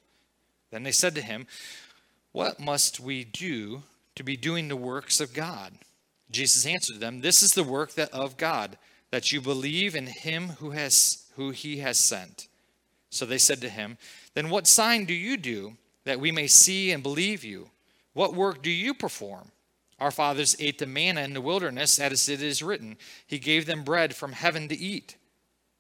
Then 0.72 0.84
they 0.84 0.92
said 0.92 1.16
to 1.16 1.22
him, 1.22 1.48
What 2.32 2.60
must 2.60 3.00
we 3.00 3.24
do 3.24 3.84
to 4.16 4.24
be 4.24 4.38
doing 4.38 4.68
the 4.68 4.76
works 4.76 5.20
of 5.20 5.34
God? 5.34 5.74
Jesus 6.32 6.66
answered 6.66 7.00
them, 7.00 7.22
This 7.22 7.42
is 7.42 7.54
the 7.54 7.64
work 7.64 7.94
that 7.94 8.14
of 8.14 8.38
God, 8.38 8.78
that 9.12 9.32
you 9.32 9.42
believe 9.42 9.96
in 9.96 10.08
him 10.08 10.50
who 10.60 10.72
has 10.72 11.26
who 11.36 11.52
he 11.52 11.78
has 11.78 11.98
sent. 11.98 12.48
So 13.10 13.26
they 13.26 13.38
said 13.38 13.62
to 13.62 13.70
him, 13.70 13.98
Then 14.34 14.50
what 14.50 14.68
sign 14.68 15.06
do 15.06 15.14
you 15.14 15.38
do 15.38 15.78
that 16.04 16.20
we 16.20 16.32
may 16.32 16.48
see 16.48 16.92
and 16.92 17.02
believe 17.02 17.44
you? 17.44 17.70
What 18.14 18.36
work 18.36 18.62
do 18.62 18.70
you 18.70 18.94
perform? 18.94 19.52
Our 20.00 20.12
fathers 20.12 20.56
ate 20.60 20.78
the 20.78 20.86
manna 20.86 21.22
in 21.22 21.34
the 21.34 21.42
wilderness, 21.42 22.00
as 22.00 22.30
it 22.30 22.42
is 22.42 22.64
written, 22.64 22.98
He 23.26 23.40
gave 23.40 23.66
them 23.66 23.84
bread 23.84 24.16
from 24.16 24.34
heaven 24.34 24.68
to 24.70 24.78
eat. 24.78 25.16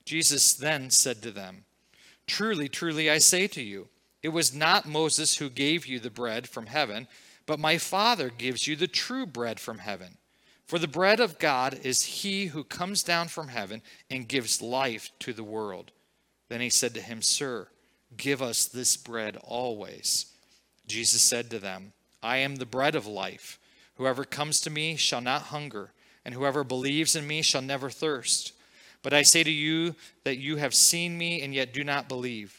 Jesus 0.06 0.54
then 0.54 0.90
said 0.90 1.22
to 1.22 1.32
them, 1.32 1.66
Truly, 2.28 2.68
truly, 2.68 3.10
I 3.10 3.20
say 3.20 3.48
to 3.48 3.62
you, 3.62 3.88
it 4.22 4.30
was 4.30 4.54
not 4.54 4.88
Moses 4.88 5.38
who 5.38 5.50
gave 5.50 5.86
you 5.86 6.00
the 6.00 6.10
bread 6.10 6.48
from 6.48 6.68
heaven 6.68 7.08
but 7.50 7.60
my 7.60 7.80
Father 7.80 8.30
gives 8.30 8.68
you 8.68 8.76
the 8.76 8.88
true 8.88 9.26
bread 9.26 9.60
from 9.60 9.80
heaven. 9.80 10.18
For 10.68 10.78
the 10.78 10.88
bread 10.88 11.20
of 11.20 11.40
God 11.40 11.80
is 11.82 12.04
he 12.04 12.46
who 12.46 12.64
comes 12.64 13.02
down 13.02 13.28
from 13.28 13.48
heaven 13.48 13.82
and 14.08 14.28
gives 14.28 14.62
life 14.62 15.10
to 15.22 15.34
the 15.34 15.44
world. 15.44 15.92
Then 16.50 16.62
he 16.62 16.70
said 16.70 16.94
to 16.94 17.02
him, 17.02 17.24
Sir, 17.24 17.68
give 18.16 18.40
us 18.40 18.66
this 18.66 18.96
bread 18.98 19.36
always. 19.42 20.28
Jesus 20.86 21.24
said 21.24 21.50
to 21.50 21.58
them, 21.58 21.94
I 22.22 22.38
am 22.38 22.58
the 22.58 22.68
bread 22.68 22.94
of 22.94 23.08
life. 23.08 23.58
Whoever 23.96 24.26
comes 24.26 24.62
to 24.62 24.70
me 24.70 24.96
shall 24.96 25.20
not 25.20 25.42
hunger, 25.42 25.92
and 26.24 26.36
whoever 26.36 26.64
believes 26.64 27.16
in 27.16 27.26
me 27.26 27.42
shall 27.42 27.64
never 27.64 27.90
thirst. 27.90 28.54
But 29.02 29.12
I 29.12 29.24
say 29.24 29.42
to 29.42 29.50
you 29.50 29.96
that 30.24 30.38
you 30.38 30.58
have 30.58 30.76
seen 30.76 31.18
me 31.18 31.42
and 31.42 31.52
yet 31.52 31.74
do 31.74 31.84
not 31.84 32.08
believe. 32.08 32.59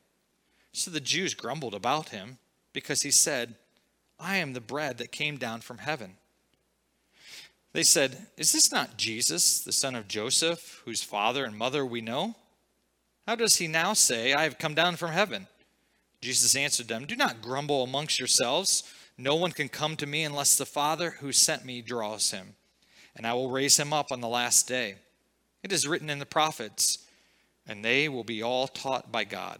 So 0.73 0.91
the 0.91 0.99
Jews 0.99 1.33
grumbled 1.33 1.73
about 1.73 2.09
him, 2.09 2.37
because 2.73 3.01
he 3.01 3.11
said, 3.11 3.55
I 4.19 4.37
am 4.37 4.53
the 4.53 4.61
bread 4.61 4.97
that 4.99 5.11
came 5.11 5.37
down 5.37 5.61
from 5.61 5.79
heaven. 5.79 6.17
They 7.73 7.83
said, 7.83 8.27
Is 8.37 8.51
this 8.51 8.71
not 8.71 8.97
Jesus, 8.97 9.59
the 9.59 9.71
son 9.71 9.95
of 9.95 10.07
Joseph, 10.07 10.81
whose 10.85 11.03
father 11.03 11.45
and 11.45 11.57
mother 11.57 11.85
we 11.85 12.01
know? 12.01 12.35
How 13.27 13.35
does 13.35 13.57
he 13.57 13.67
now 13.67 13.93
say, 13.93 14.33
I 14.33 14.43
have 14.43 14.57
come 14.57 14.73
down 14.73 14.95
from 14.95 15.11
heaven? 15.11 15.47
Jesus 16.21 16.55
answered 16.55 16.87
them, 16.87 17.05
Do 17.05 17.15
not 17.15 17.41
grumble 17.41 17.83
amongst 17.83 18.19
yourselves. 18.19 18.83
No 19.17 19.35
one 19.35 19.51
can 19.51 19.69
come 19.69 19.95
to 19.97 20.07
me 20.07 20.23
unless 20.23 20.55
the 20.55 20.65
Father 20.65 21.11
who 21.19 21.31
sent 21.31 21.65
me 21.65 21.81
draws 21.81 22.31
him, 22.31 22.55
and 23.15 23.25
I 23.25 23.33
will 23.33 23.49
raise 23.49 23.77
him 23.77 23.93
up 23.93 24.11
on 24.11 24.21
the 24.21 24.27
last 24.27 24.67
day. 24.67 24.95
It 25.63 25.71
is 25.71 25.87
written 25.87 26.09
in 26.09 26.19
the 26.19 26.25
prophets, 26.25 26.99
and 27.67 27.83
they 27.83 28.09
will 28.09 28.23
be 28.23 28.41
all 28.41 28.67
taught 28.67 29.11
by 29.11 29.23
God. 29.23 29.59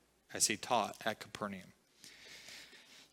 as 0.33 0.47
he 0.47 0.57
taught 0.57 0.95
at 1.05 1.19
Capernaum. 1.19 1.73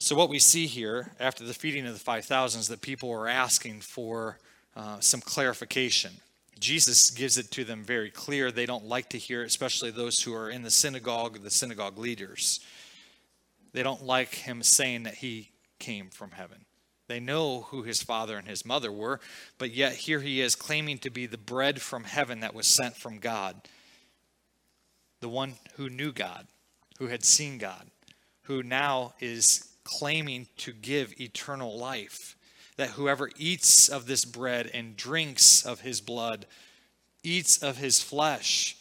So, 0.00 0.14
what 0.14 0.28
we 0.28 0.38
see 0.38 0.66
here 0.66 1.12
after 1.18 1.44
the 1.44 1.54
feeding 1.54 1.86
of 1.86 1.92
the 1.92 1.98
5,000 1.98 2.60
is 2.60 2.68
that 2.68 2.80
people 2.80 3.10
are 3.10 3.28
asking 3.28 3.80
for 3.80 4.38
uh, 4.76 5.00
some 5.00 5.20
clarification. 5.20 6.12
Jesus 6.60 7.10
gives 7.10 7.38
it 7.38 7.50
to 7.52 7.64
them 7.64 7.82
very 7.82 8.10
clear. 8.10 8.50
They 8.50 8.66
don't 8.66 8.86
like 8.86 9.08
to 9.10 9.18
hear 9.18 9.42
it, 9.42 9.46
especially 9.46 9.90
those 9.90 10.20
who 10.22 10.34
are 10.34 10.50
in 10.50 10.62
the 10.62 10.70
synagogue, 10.70 11.42
the 11.42 11.50
synagogue 11.50 11.98
leaders. 11.98 12.60
They 13.72 13.82
don't 13.82 14.04
like 14.04 14.34
him 14.34 14.62
saying 14.62 15.04
that 15.04 15.14
he 15.14 15.50
came 15.78 16.10
from 16.10 16.32
heaven. 16.32 16.64
They 17.08 17.20
know 17.20 17.62
who 17.62 17.82
his 17.82 18.02
father 18.02 18.36
and 18.36 18.46
his 18.46 18.66
mother 18.66 18.92
were, 18.92 19.20
but 19.56 19.70
yet 19.70 19.94
here 19.94 20.20
he 20.20 20.40
is 20.40 20.54
claiming 20.54 20.98
to 20.98 21.10
be 21.10 21.26
the 21.26 21.38
bread 21.38 21.80
from 21.80 22.04
heaven 22.04 22.40
that 22.40 22.54
was 22.54 22.66
sent 22.66 22.96
from 22.96 23.18
God. 23.18 23.56
The 25.20 25.28
one 25.28 25.54
who 25.76 25.88
knew 25.88 26.12
God, 26.12 26.46
who 26.98 27.06
had 27.06 27.24
seen 27.24 27.58
God, 27.58 27.86
who 28.42 28.62
now 28.62 29.14
is 29.20 29.68
claiming 29.84 30.46
to 30.58 30.72
give 30.72 31.20
eternal 31.20 31.78
life. 31.78 32.36
That 32.76 32.90
whoever 32.90 33.30
eats 33.36 33.88
of 33.88 34.06
this 34.06 34.24
bread 34.24 34.70
and 34.72 34.96
drinks 34.96 35.64
of 35.64 35.80
his 35.80 36.00
blood, 36.00 36.46
eats 37.22 37.62
of 37.62 37.78
his 37.78 38.00
flesh, 38.00 38.76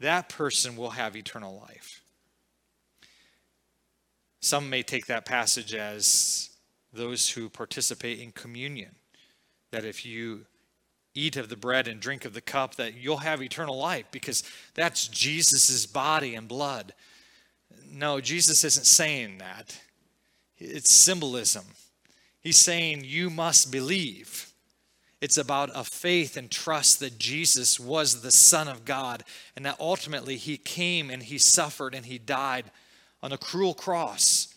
that 0.00 0.28
person 0.28 0.76
will 0.76 0.90
have 0.90 1.16
eternal 1.16 1.58
life. 1.58 2.02
Some 4.40 4.70
may 4.70 4.82
take 4.82 5.06
that 5.06 5.26
passage 5.26 5.74
as 5.74 6.50
those 6.92 7.30
who 7.30 7.48
participate 7.48 8.20
in 8.20 8.32
communion. 8.32 8.94
That 9.70 9.84
if 9.84 10.04
you 10.04 10.46
eat 11.14 11.36
of 11.36 11.48
the 11.48 11.56
bread 11.56 11.88
and 11.88 12.00
drink 12.00 12.24
of 12.24 12.34
the 12.34 12.40
cup, 12.40 12.76
that 12.76 12.94
you'll 12.94 13.18
have 13.18 13.42
eternal 13.42 13.76
life 13.76 14.06
because 14.10 14.42
that's 14.74 15.08
Jesus' 15.08 15.86
body 15.86 16.34
and 16.34 16.48
blood. 16.48 16.94
No, 17.92 18.20
Jesus 18.20 18.64
isn't 18.64 18.86
saying 18.86 19.38
that. 19.38 19.78
It's 20.58 20.92
symbolism. 20.92 21.64
He's 22.40 22.58
saying 22.58 23.02
you 23.04 23.30
must 23.30 23.70
believe. 23.70 24.52
It's 25.20 25.36
about 25.36 25.70
a 25.74 25.84
faith 25.84 26.36
and 26.36 26.50
trust 26.50 27.00
that 27.00 27.18
Jesus 27.18 27.78
was 27.78 28.22
the 28.22 28.30
Son 28.30 28.68
of 28.68 28.84
God 28.84 29.22
and 29.54 29.66
that 29.66 29.76
ultimately 29.78 30.36
he 30.36 30.56
came 30.56 31.10
and 31.10 31.22
he 31.22 31.36
suffered 31.36 31.94
and 31.94 32.06
he 32.06 32.18
died 32.18 32.70
on 33.22 33.32
a 33.32 33.38
cruel 33.38 33.74
cross. 33.74 34.54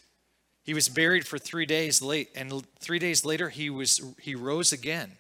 He 0.64 0.74
was 0.74 0.88
buried 0.88 1.28
for 1.28 1.38
three 1.38 1.66
days 1.66 2.02
late, 2.02 2.30
and 2.36 2.66
three 2.80 3.00
days 3.00 3.26
later 3.26 3.50
he 3.50 3.70
was 3.70 4.02
he 4.22 4.34
rose 4.34 4.72
again. 4.72 5.18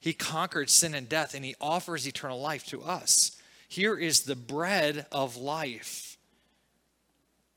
He 0.00 0.12
conquered 0.12 0.70
sin 0.70 0.94
and 0.94 1.08
death, 1.08 1.34
and 1.34 1.44
he 1.44 1.54
offers 1.60 2.06
eternal 2.06 2.40
life 2.40 2.64
to 2.66 2.82
us. 2.82 3.32
Here 3.68 3.96
is 3.96 4.22
the 4.22 4.36
bread 4.36 5.06
of 5.12 5.36
life. 5.36 6.05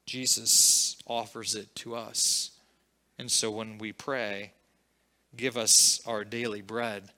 Jesus 0.09 0.97
offers 1.05 1.53
it 1.53 1.73
to 1.75 1.95
us. 1.95 2.51
And 3.19 3.31
so 3.31 3.51
when 3.51 3.77
we 3.77 3.91
pray, 3.91 4.53
give 5.37 5.55
us 5.55 6.01
our 6.07 6.23
daily 6.23 6.61
bread, 6.61 7.09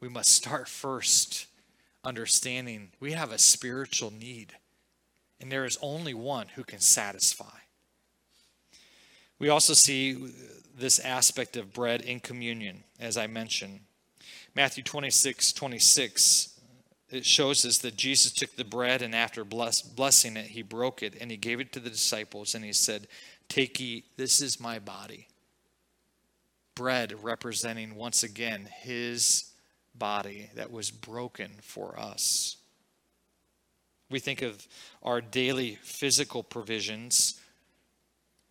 we 0.00 0.08
must 0.08 0.30
start 0.30 0.68
first 0.68 1.46
understanding 2.04 2.90
we 3.00 3.12
have 3.12 3.32
a 3.32 3.38
spiritual 3.38 4.12
need, 4.12 4.52
and 5.40 5.50
there 5.50 5.64
is 5.64 5.78
only 5.82 6.14
one 6.14 6.48
who 6.54 6.62
can 6.62 6.78
satisfy. 6.78 7.58
We 9.38 9.48
also 9.48 9.72
see 9.72 10.32
this 10.76 10.98
aspect 11.00 11.56
of 11.56 11.72
bread 11.72 12.02
in 12.02 12.20
communion, 12.20 12.84
as 13.00 13.16
I 13.16 13.26
mentioned. 13.26 13.80
Matthew 14.54 14.84
26 14.84 15.52
26, 15.52 16.53
it 17.10 17.24
shows 17.24 17.64
us 17.64 17.78
that 17.78 17.96
Jesus 17.96 18.32
took 18.32 18.56
the 18.56 18.64
bread 18.64 19.02
and 19.02 19.14
after 19.14 19.44
bless, 19.44 19.82
blessing 19.82 20.36
it, 20.36 20.46
he 20.46 20.62
broke 20.62 21.02
it 21.02 21.14
and 21.20 21.30
he 21.30 21.36
gave 21.36 21.60
it 21.60 21.72
to 21.72 21.80
the 21.80 21.90
disciples 21.90 22.54
and 22.54 22.64
he 22.64 22.72
said, 22.72 23.06
Take, 23.48 23.80
eat, 23.80 24.06
this 24.16 24.40
is 24.40 24.58
my 24.58 24.78
body. 24.78 25.28
Bread 26.74 27.22
representing 27.22 27.94
once 27.94 28.22
again 28.22 28.68
his 28.80 29.52
body 29.94 30.50
that 30.54 30.72
was 30.72 30.90
broken 30.90 31.52
for 31.60 31.98
us. 31.98 32.56
We 34.10 34.18
think 34.18 34.42
of 34.42 34.66
our 35.02 35.20
daily 35.20 35.78
physical 35.82 36.42
provisions. 36.42 37.40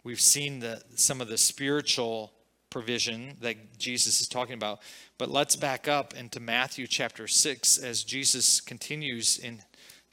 We've 0.04 0.22
seen 0.22 0.60
the, 0.60 0.82
some 0.96 1.22
of 1.22 1.28
the 1.28 1.38
spiritual 1.38 2.34
provision 2.74 3.38
that 3.40 3.78
Jesus 3.78 4.20
is 4.20 4.28
talking 4.28 4.56
about. 4.56 4.80
But 5.20 5.30
let's 5.30 5.56
back 5.56 5.88
up 5.88 6.16
into 6.16 6.40
Matthew 6.40 6.88
chapter 6.88 7.28
6 7.28 7.78
as 7.78 8.04
Jesus 8.04 8.60
continues 8.60 9.38
in 9.38 9.62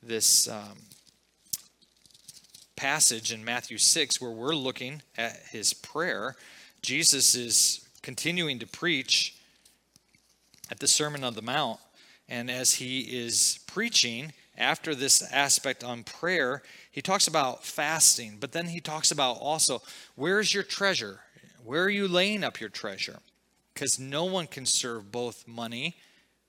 this 0.03 0.47
um, 0.47 0.77
passage 2.77 3.33
in 3.33 3.43
Matthew 3.43 3.79
6 3.79 4.21
where 4.21 4.31
we're 4.31 4.55
looking 4.55 5.01
at 5.17 5.39
his 5.51 5.73
prayer. 5.73 6.37
Jesus 6.83 7.35
is 7.35 7.89
continuing 8.03 8.59
to 8.59 8.67
preach 8.67 9.37
at 10.71 10.81
the 10.81 10.87
Sermon 10.87 11.25
on 11.25 11.33
the 11.33 11.43
Mount. 11.43 11.81
And 12.29 12.51
as 12.51 12.75
he 12.75 13.01
is 13.01 13.59
preaching, 13.67 14.35
after 14.59 14.95
this 14.95 15.23
aspect 15.33 15.83
on 15.83 16.05
prayer, 16.05 16.63
he 16.91 17.01
talks 17.01 17.27
about 17.27 17.65
fasting, 17.65 18.37
but 18.39 18.53
then 18.53 18.67
he 18.67 18.81
talks 18.81 19.11
about 19.11 19.39
also 19.41 19.81
where's 20.15 20.53
your 20.53 20.63
treasure? 20.63 21.21
Where 21.71 21.85
are 21.85 21.89
you 21.89 22.09
laying 22.09 22.43
up 22.43 22.59
your 22.59 22.69
treasure? 22.69 23.21
Because 23.73 23.97
no 23.97 24.25
one 24.25 24.49
can 24.49 24.67
serve 24.67 25.13
both 25.13 25.47
money 25.47 25.95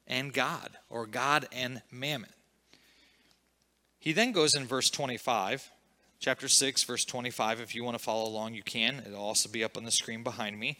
and 0.07 0.33
God, 0.33 0.71
or 0.89 1.05
God 1.05 1.47
and 1.51 1.83
mammon. 1.91 2.31
He 3.99 4.13
then 4.13 4.31
goes 4.31 4.55
in 4.55 4.65
verse 4.65 4.89
25, 4.89 5.69
chapter 6.19 6.47
6, 6.47 6.83
verse 6.85 7.05
25. 7.05 7.59
If 7.59 7.75
you 7.75 7.83
want 7.83 7.95
to 7.99 8.03
follow 8.03 8.27
along, 8.27 8.55
you 8.55 8.63
can. 8.63 9.03
It'll 9.05 9.21
also 9.21 9.47
be 9.47 9.63
up 9.63 9.77
on 9.77 9.83
the 9.83 9.91
screen 9.91 10.23
behind 10.23 10.59
me. 10.59 10.79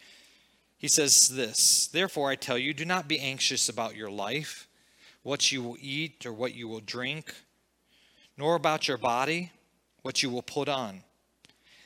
He 0.76 0.88
says 0.88 1.28
this 1.28 1.86
Therefore, 1.86 2.28
I 2.28 2.34
tell 2.34 2.58
you, 2.58 2.74
do 2.74 2.84
not 2.84 3.06
be 3.06 3.20
anxious 3.20 3.68
about 3.68 3.94
your 3.94 4.10
life, 4.10 4.66
what 5.22 5.52
you 5.52 5.62
will 5.62 5.76
eat 5.80 6.26
or 6.26 6.32
what 6.32 6.52
you 6.52 6.66
will 6.66 6.80
drink, 6.80 7.32
nor 8.36 8.56
about 8.56 8.88
your 8.88 8.98
body, 8.98 9.52
what 10.02 10.20
you 10.20 10.30
will 10.30 10.42
put 10.42 10.68
on. 10.68 11.04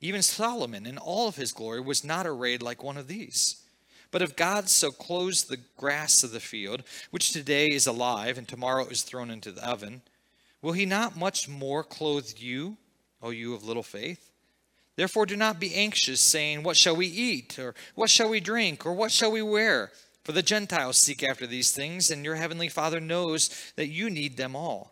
even 0.00 0.22
Solomon 0.22 0.86
in 0.86 0.98
all 0.98 1.28
of 1.28 1.36
his 1.36 1.52
glory 1.52 1.80
was 1.80 2.04
not 2.04 2.26
arrayed 2.26 2.62
like 2.62 2.82
one 2.82 2.96
of 2.96 3.08
these. 3.08 3.62
But 4.10 4.22
if 4.22 4.34
God 4.34 4.68
so 4.68 4.90
clothes 4.90 5.44
the 5.44 5.60
grass 5.76 6.24
of 6.24 6.32
the 6.32 6.40
field, 6.40 6.82
which 7.10 7.32
today 7.32 7.66
is 7.66 7.86
alive 7.86 8.38
and 8.38 8.48
tomorrow 8.48 8.86
is 8.86 9.02
thrown 9.02 9.30
into 9.30 9.52
the 9.52 9.66
oven, 9.68 10.02
will 10.62 10.72
he 10.72 10.86
not 10.86 11.16
much 11.16 11.48
more 11.48 11.84
clothe 11.84 12.32
you, 12.36 12.76
O 13.22 13.30
you 13.30 13.54
of 13.54 13.64
little 13.64 13.82
faith? 13.82 14.30
Therefore 14.96 15.26
do 15.26 15.36
not 15.36 15.60
be 15.60 15.74
anxious, 15.74 16.20
saying, 16.20 16.62
What 16.62 16.76
shall 16.76 16.96
we 16.96 17.06
eat? 17.06 17.58
Or 17.58 17.74
what 17.94 18.10
shall 18.10 18.28
we 18.28 18.40
drink? 18.40 18.84
Or 18.84 18.92
what 18.92 19.12
shall 19.12 19.30
we 19.30 19.42
wear? 19.42 19.92
For 20.24 20.32
the 20.32 20.42
Gentiles 20.42 20.98
seek 20.98 21.22
after 21.22 21.46
these 21.46 21.72
things, 21.72 22.10
and 22.10 22.24
your 22.24 22.34
heavenly 22.34 22.68
Father 22.68 23.00
knows 23.00 23.72
that 23.76 23.88
you 23.88 24.10
need 24.10 24.36
them 24.36 24.54
all. 24.54 24.89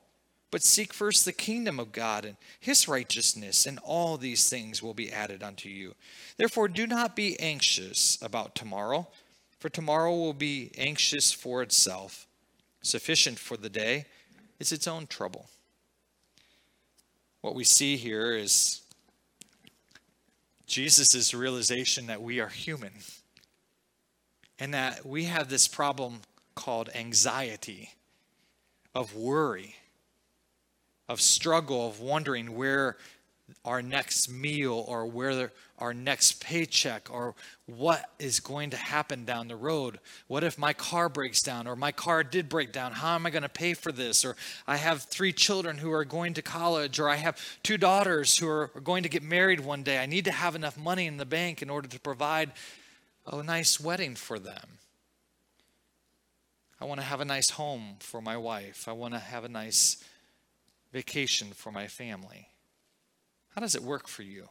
But 0.50 0.62
seek 0.62 0.94
first 0.94 1.24
the 1.24 1.32
kingdom 1.32 1.78
of 1.78 1.92
God 1.92 2.24
and 2.24 2.37
his 2.58 2.88
righteousness, 2.88 3.66
and 3.66 3.78
all 3.80 4.16
these 4.16 4.48
things 4.48 4.82
will 4.82 4.94
be 4.94 5.12
added 5.12 5.42
unto 5.42 5.68
you. 5.68 5.94
Therefore, 6.37 6.68
do 6.68 6.87
not 6.87 7.14
be 7.14 7.38
anxious 7.38 8.18
about 8.22 8.54
tomorrow, 8.54 9.08
for 9.58 9.68
tomorrow 9.68 10.14
will 10.14 10.32
be 10.32 10.70
anxious 10.78 11.32
for 11.32 11.62
itself. 11.62 12.26
Sufficient 12.80 13.38
for 13.38 13.56
the 13.56 13.68
day 13.68 14.06
is 14.58 14.72
its 14.72 14.87
own 14.87 15.06
trouble. 15.06 15.50
What 17.42 17.54
we 17.54 17.64
see 17.64 17.96
here 17.96 18.32
is 18.32 18.80
Jesus' 20.66 21.34
realization 21.34 22.06
that 22.06 22.22
we 22.22 22.40
are 22.40 22.48
human 22.48 22.92
and 24.58 24.74
that 24.74 25.04
we 25.04 25.24
have 25.24 25.48
this 25.48 25.68
problem 25.68 26.20
called 26.54 26.88
anxiety, 26.94 27.90
of 28.94 29.14
worry 29.14 29.76
of 31.09 31.21
struggle, 31.21 31.88
of 31.88 32.01
wondering 32.01 32.55
where 32.57 32.97
our 33.64 33.81
next 33.81 34.31
meal 34.31 34.85
or 34.87 35.07
where 35.07 35.53
our 35.79 35.94
next 35.94 36.42
paycheck 36.42 37.09
or 37.11 37.35
what 37.66 38.11
is 38.18 38.40
going 38.40 38.71
to 38.71 38.77
happen 38.77 39.25
down 39.25 39.49
the 39.49 39.57
road. 39.57 39.99
What 40.27 40.44
if 40.44 40.59
my 40.59 40.73
car 40.73 41.09
breaks 41.09 41.42
down 41.42 41.66
or 41.66 41.77
my 41.77 41.92
car 41.92 42.23
did 42.23 42.49
break 42.49 42.73
down? 42.73 42.92
How 42.92 43.14
am 43.14 43.27
I 43.27 43.31
going 43.31 43.42
to 43.42 43.49
pay 43.49 43.75
for 43.75 43.92
this? 43.92 44.25
Or 44.25 44.37
I 44.66 44.77
have 44.77 45.05
three 45.05 45.33
children 45.33 45.79
who 45.79 45.90
are 45.92 46.05
going 46.05 46.35
to 46.35 46.42
college 46.42 46.99
or 46.99 47.09
I 47.09 47.16
have 47.16 47.38
two 47.62 47.79
daughters 47.79 48.37
who 48.37 48.49
are 48.49 48.71
going 48.83 49.05
to 49.05 49.09
get 49.09 49.23
married 49.23 49.61
one 49.61 49.83
day. 49.83 49.99
I 49.99 50.07
need 50.07 50.27
to 50.27 50.33
have 50.33 50.55
enough 50.55 50.77
money 50.77 51.07
in 51.07 51.16
the 51.16 51.27
bank 51.27 51.62
in 51.62 51.71
order 51.71 51.88
to 51.88 52.01
provide 52.01 52.53
a 53.27 53.42
nice 53.42 53.81
wedding 53.81 54.14
for 54.14 54.38
them. 54.38 54.79
I 56.81 56.85
want 56.85 57.01
to 57.01 57.07
have 57.07 57.21
a 57.21 57.25
nice 57.25 57.51
home 57.51 57.97
for 58.01 58.21
my 58.21 58.37
wife. 58.37 58.87
I 58.88 58.92
want 58.92 59.14
to 59.14 59.21
have 59.21 59.44
a 59.44 59.49
nice 59.49 60.03
vacation 60.92 61.48
for 61.53 61.70
my 61.70 61.87
family. 61.87 62.48
How 63.51 63.61
does 63.61 63.74
it 63.74 63.83
work 63.83 64.09
for 64.09 64.22
you? 64.22 64.48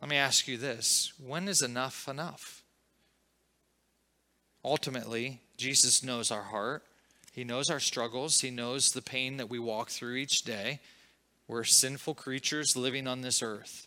Let 0.00 0.10
me 0.10 0.16
ask 0.16 0.46
you 0.48 0.58
this 0.58 1.12
when 1.18 1.48
is 1.48 1.62
enough 1.62 2.08
enough? 2.08 2.62
Ultimately, 4.64 5.40
Jesus 5.56 6.02
knows 6.02 6.30
our 6.30 6.42
heart. 6.42 6.82
He 7.32 7.44
knows 7.44 7.68
our 7.68 7.80
struggles. 7.80 8.40
He 8.40 8.50
knows 8.50 8.90
the 8.90 9.02
pain 9.02 9.36
that 9.36 9.50
we 9.50 9.58
walk 9.58 9.90
through 9.90 10.16
each 10.16 10.42
day. 10.42 10.80
We're 11.48 11.64
sinful 11.64 12.14
creatures 12.14 12.76
living 12.76 13.06
on 13.06 13.20
this 13.20 13.42
earth. 13.42 13.86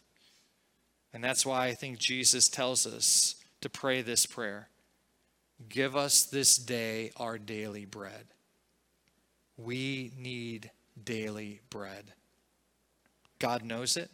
And 1.14 1.24
that's 1.24 1.46
why 1.46 1.68
I 1.68 1.74
think 1.74 1.98
Jesus 1.98 2.48
tells 2.48 2.86
us 2.86 3.36
to 3.62 3.70
pray 3.70 4.02
this 4.02 4.26
prayer 4.26 4.70
Give 5.70 5.96
us 5.96 6.24
this 6.24 6.56
day 6.56 7.12
our 7.18 7.40
daily 7.40 7.86
bread. 7.86 8.28
We 9.58 10.12
need 10.18 10.72
daily 11.04 11.62
bread. 11.70 12.14
God 13.40 13.64
knows 13.64 13.98
it, 13.98 14.10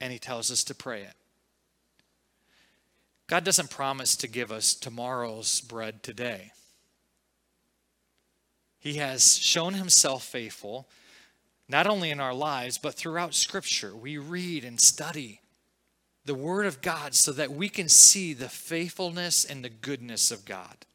and 0.00 0.12
He 0.12 0.18
tells 0.18 0.50
us 0.50 0.64
to 0.64 0.74
pray 0.74 1.02
it. 1.02 1.14
God 3.26 3.44
doesn't 3.44 3.70
promise 3.70 4.16
to 4.16 4.28
give 4.28 4.50
us 4.50 4.74
tomorrow's 4.74 5.60
bread 5.60 6.02
today. 6.02 6.52
He 8.78 8.94
has 8.94 9.36
shown 9.36 9.74
Himself 9.74 10.24
faithful, 10.24 10.88
not 11.68 11.86
only 11.86 12.10
in 12.10 12.20
our 12.20 12.34
lives, 12.34 12.78
but 12.78 12.94
throughout 12.94 13.34
Scripture. 13.34 13.94
We 13.94 14.16
read 14.16 14.64
and 14.64 14.80
study 14.80 15.40
the 16.24 16.34
Word 16.34 16.66
of 16.66 16.80
God 16.80 17.14
so 17.14 17.32
that 17.32 17.50
we 17.50 17.68
can 17.68 17.88
see 17.88 18.32
the 18.32 18.48
faithfulness 18.48 19.44
and 19.44 19.64
the 19.64 19.68
goodness 19.68 20.30
of 20.30 20.44
God. 20.44 20.86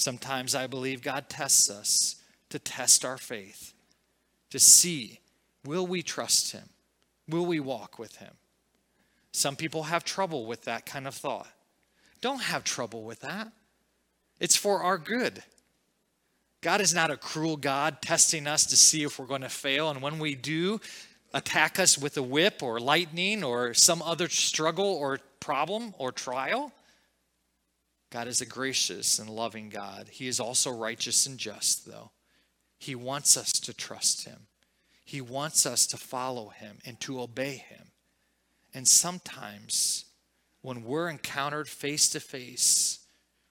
Sometimes 0.00 0.54
I 0.54 0.66
believe 0.66 1.02
God 1.02 1.28
tests 1.28 1.68
us 1.68 2.16
to 2.48 2.58
test 2.58 3.04
our 3.04 3.18
faith, 3.18 3.74
to 4.48 4.58
see 4.58 5.20
will 5.66 5.86
we 5.86 6.02
trust 6.02 6.52
Him? 6.52 6.70
Will 7.28 7.44
we 7.44 7.60
walk 7.60 7.98
with 7.98 8.16
Him? 8.16 8.32
Some 9.32 9.56
people 9.56 9.82
have 9.84 10.02
trouble 10.02 10.46
with 10.46 10.64
that 10.64 10.86
kind 10.86 11.06
of 11.06 11.14
thought. 11.14 11.48
Don't 12.22 12.40
have 12.40 12.64
trouble 12.64 13.02
with 13.02 13.20
that. 13.20 13.52
It's 14.40 14.56
for 14.56 14.82
our 14.82 14.96
good. 14.96 15.42
God 16.62 16.80
is 16.80 16.94
not 16.94 17.10
a 17.10 17.16
cruel 17.18 17.58
God 17.58 18.00
testing 18.00 18.46
us 18.46 18.64
to 18.66 18.78
see 18.78 19.02
if 19.02 19.18
we're 19.18 19.26
going 19.26 19.42
to 19.42 19.50
fail. 19.50 19.90
And 19.90 20.00
when 20.00 20.18
we 20.18 20.34
do, 20.34 20.80
attack 21.34 21.78
us 21.78 21.98
with 21.98 22.16
a 22.16 22.22
whip 22.22 22.62
or 22.62 22.80
lightning 22.80 23.44
or 23.44 23.74
some 23.74 24.00
other 24.00 24.30
struggle 24.30 24.94
or 24.94 25.20
problem 25.40 25.94
or 25.98 26.10
trial. 26.10 26.72
God 28.10 28.26
is 28.26 28.40
a 28.40 28.46
gracious 28.46 29.18
and 29.18 29.30
loving 29.30 29.68
God. 29.68 30.08
He 30.10 30.26
is 30.26 30.40
also 30.40 30.70
righteous 30.70 31.26
and 31.26 31.38
just, 31.38 31.86
though. 31.86 32.10
He 32.78 32.94
wants 32.94 33.36
us 33.36 33.52
to 33.52 33.72
trust 33.72 34.26
Him, 34.26 34.46
He 35.04 35.20
wants 35.20 35.64
us 35.64 35.86
to 35.88 35.96
follow 35.96 36.48
Him 36.48 36.78
and 36.84 36.98
to 37.00 37.20
obey 37.20 37.56
Him. 37.56 37.92
And 38.74 38.86
sometimes, 38.86 40.06
when 40.62 40.84
we're 40.84 41.08
encountered 41.08 41.68
face 41.68 42.08
to 42.10 42.20
face 42.20 43.00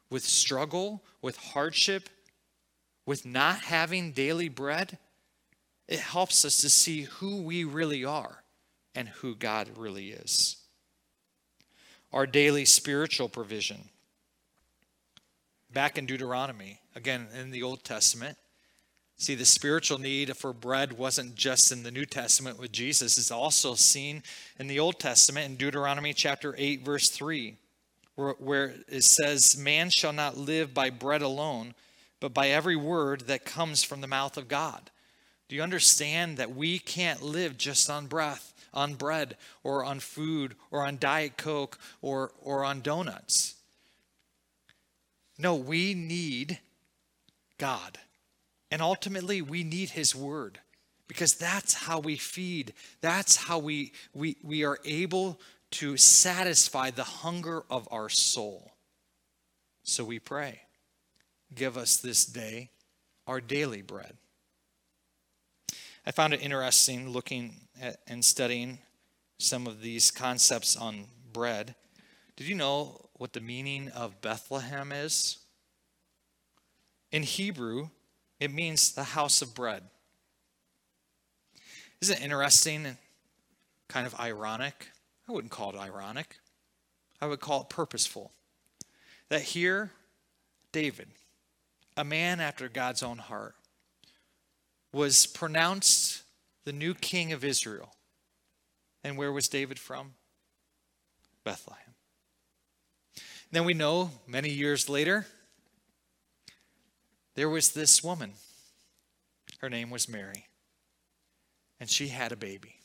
with 0.10 0.24
struggle, 0.24 1.04
with 1.22 1.38
hardship, 1.38 2.10
with 3.06 3.26
not 3.26 3.60
having 3.60 4.12
daily 4.12 4.50
bread, 4.50 4.98
it 5.88 6.00
helps 6.00 6.46
us 6.46 6.62
to 6.62 6.70
see 6.70 7.02
who 7.04 7.42
we 7.42 7.64
really 7.64 8.06
are 8.06 8.44
and 8.94 9.08
who 9.08 9.36
God 9.36 9.70
really 9.76 10.12
is. 10.12 10.58
Our 12.14 12.28
daily 12.28 12.66
spiritual 12.66 13.30
provision 13.30 13.90
back 15.72 15.98
in 15.98 16.06
Deuteronomy, 16.06 16.80
again 16.96 17.28
in 17.40 17.52
the 17.52 17.64
Old 17.64 17.84
Testament. 17.84 18.38
See, 19.18 19.36
the 19.36 19.46
spiritual 19.46 19.98
need 19.98 20.36
for 20.38 20.54
bread 20.54 20.98
wasn't 20.98 21.36
just 21.36 21.74
in 21.74 21.84
the 21.84 21.92
New 21.92 22.06
Testament 22.06 22.58
with 22.58 22.72
Jesus, 22.72 23.18
it's 23.18 23.32
also 23.32 23.76
seen 23.76 24.24
in 24.58 24.68
the 24.68 24.80
Old 24.80 25.00
Testament 25.00 25.46
in 25.46 25.58
Deuteronomy 25.58 26.14
chapter 26.14 26.56
8, 26.58 26.86
verse 26.86 27.10
3, 27.10 27.56
where, 28.16 28.36
where 28.40 28.76
it 28.88 29.04
says, 29.04 29.58
Man 29.58 29.90
shall 29.90 30.14
not 30.14 30.38
live 30.38 30.74
by 30.74 30.90
bread 30.90 31.22
alone, 31.22 31.76
but 32.22 32.34
by 32.34 32.48
every 32.48 32.78
word 32.78 33.28
that 33.28 33.44
comes 33.44 33.84
from 33.84 34.00
the 34.02 34.08
mouth 34.08 34.38
of 34.38 34.48
God. 34.48 34.90
Do 35.50 35.56
you 35.56 35.64
understand 35.64 36.38
that 36.38 36.56
we 36.56 36.80
can't 36.80 37.22
live 37.22 37.58
just 37.58 37.90
on 37.90 38.08
breath, 38.08 38.54
on 38.74 38.94
bread, 38.94 39.36
or 39.64 39.84
on 39.84 40.00
food, 40.00 40.56
or 40.72 40.86
on 40.86 40.98
Diet 40.98 41.38
Coke, 41.38 41.78
or, 42.02 42.32
or 42.42 42.64
on 42.64 42.82
donuts? 42.82 43.56
No, 45.40 45.56
we 45.56 45.94
need 45.94 46.60
God. 47.58 47.98
And 48.70 48.82
ultimately, 48.82 49.42
we 49.42 49.64
need 49.64 49.92
His 49.92 50.14
Word 50.14 50.60
because 51.08 51.34
that's 51.34 51.74
how 51.74 52.00
we 52.00 52.18
feed. 52.18 52.74
That's 53.02 53.36
how 53.38 53.58
we, 53.58 53.94
we, 54.14 54.36
we 54.44 54.64
are 54.66 54.78
able 54.84 55.40
to 55.72 55.98
satisfy 55.98 56.92
the 56.92 57.04
hunger 57.04 57.64
of 57.70 57.88
our 57.90 58.10
soul. 58.10 58.74
So 59.84 60.04
we 60.04 60.20
pray, 60.20 60.62
give 61.56 61.78
us 61.78 61.98
this 61.98 62.26
day 62.26 62.70
our 63.26 63.40
daily 63.40 63.82
bread. 63.82 64.18
I 66.06 66.12
found 66.12 66.34
it 66.34 66.42
interesting 66.42 67.10
looking 67.10 67.56
at 67.82 68.00
and 68.08 68.26
studying 68.26 68.80
some 69.40 69.68
of 69.68 69.82
these 69.82 70.12
concepts 70.12 70.76
on 70.76 71.06
bread. 71.32 71.76
Did 72.36 72.48
you 72.48 72.56
know 72.56 73.09
what 73.20 73.34
the 73.34 73.42
meaning 73.42 73.90
of 73.90 74.22
Bethlehem 74.22 74.94
is? 74.94 75.40
In 77.12 77.22
Hebrew, 77.22 77.90
it 78.40 78.52
means 78.52 78.94
the 78.94 79.04
house 79.04 79.42
of 79.42 79.54
bread. 79.54 79.84
Isn't 82.02 82.18
it 82.18 82.24
interesting 82.24 82.86
and 82.86 82.98
kind 83.90 84.08
of 84.08 84.18
ironic? 84.18 84.88
I 85.28 85.34
wouldn't 85.34 85.52
call 85.52 85.72
it 85.72 85.78
ironic. 85.78 86.38
I 87.22 87.28
would 87.28 87.42
call 87.42 87.62
it 87.62 87.70
purposeful. 87.70 88.32
That 89.28 89.42
here, 89.42 89.92
David, 90.72 91.10
a 91.98 92.06
man 92.06 92.40
after 92.40 92.70
God's 92.70 93.04
own 93.04 93.18
heart, 93.18 93.56
was 94.94 95.28
pronounced 95.28 96.24
the 96.64 96.72
new 96.72 96.94
king 96.94 97.34
of 97.34 97.44
Israel. 97.44 97.94
And 99.04 99.18
where 99.18 99.34
was 99.34 99.50
David 99.50 99.78
from? 99.78 100.14
Bethlehem. 101.44 101.89
Then 103.52 103.66
we 103.66 103.74
know 103.74 104.12
many 104.28 104.50
years 104.50 104.90
later, 104.90 105.26
there 107.36 107.50
was 107.50 107.72
this 107.72 108.04
woman. 108.04 108.34
Her 109.60 109.70
name 109.70 109.90
was 109.90 110.08
Mary. 110.08 110.46
And 111.80 111.90
she 111.90 112.10
had 112.10 112.32
a 112.32 112.38
baby. 112.38 112.76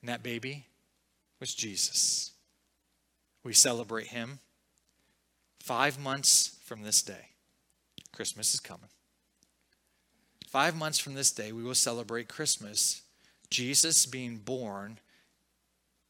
And 0.00 0.08
that 0.08 0.22
baby 0.22 0.66
was 1.40 1.54
Jesus. 1.54 2.32
We 3.44 3.52
celebrate 3.52 4.08
him 4.08 4.40
five 5.60 5.98
months 5.98 6.56
from 6.64 6.82
this 6.82 7.02
day. 7.02 7.28
Christmas 8.12 8.54
is 8.54 8.60
coming. 8.60 8.88
Five 10.48 10.74
months 10.74 10.98
from 10.98 11.14
this 11.14 11.30
day, 11.30 11.52
we 11.52 11.62
will 11.62 11.74
celebrate 11.74 12.26
Christmas. 12.28 13.02
Jesus 13.50 14.06
being 14.06 14.38
born 14.38 14.98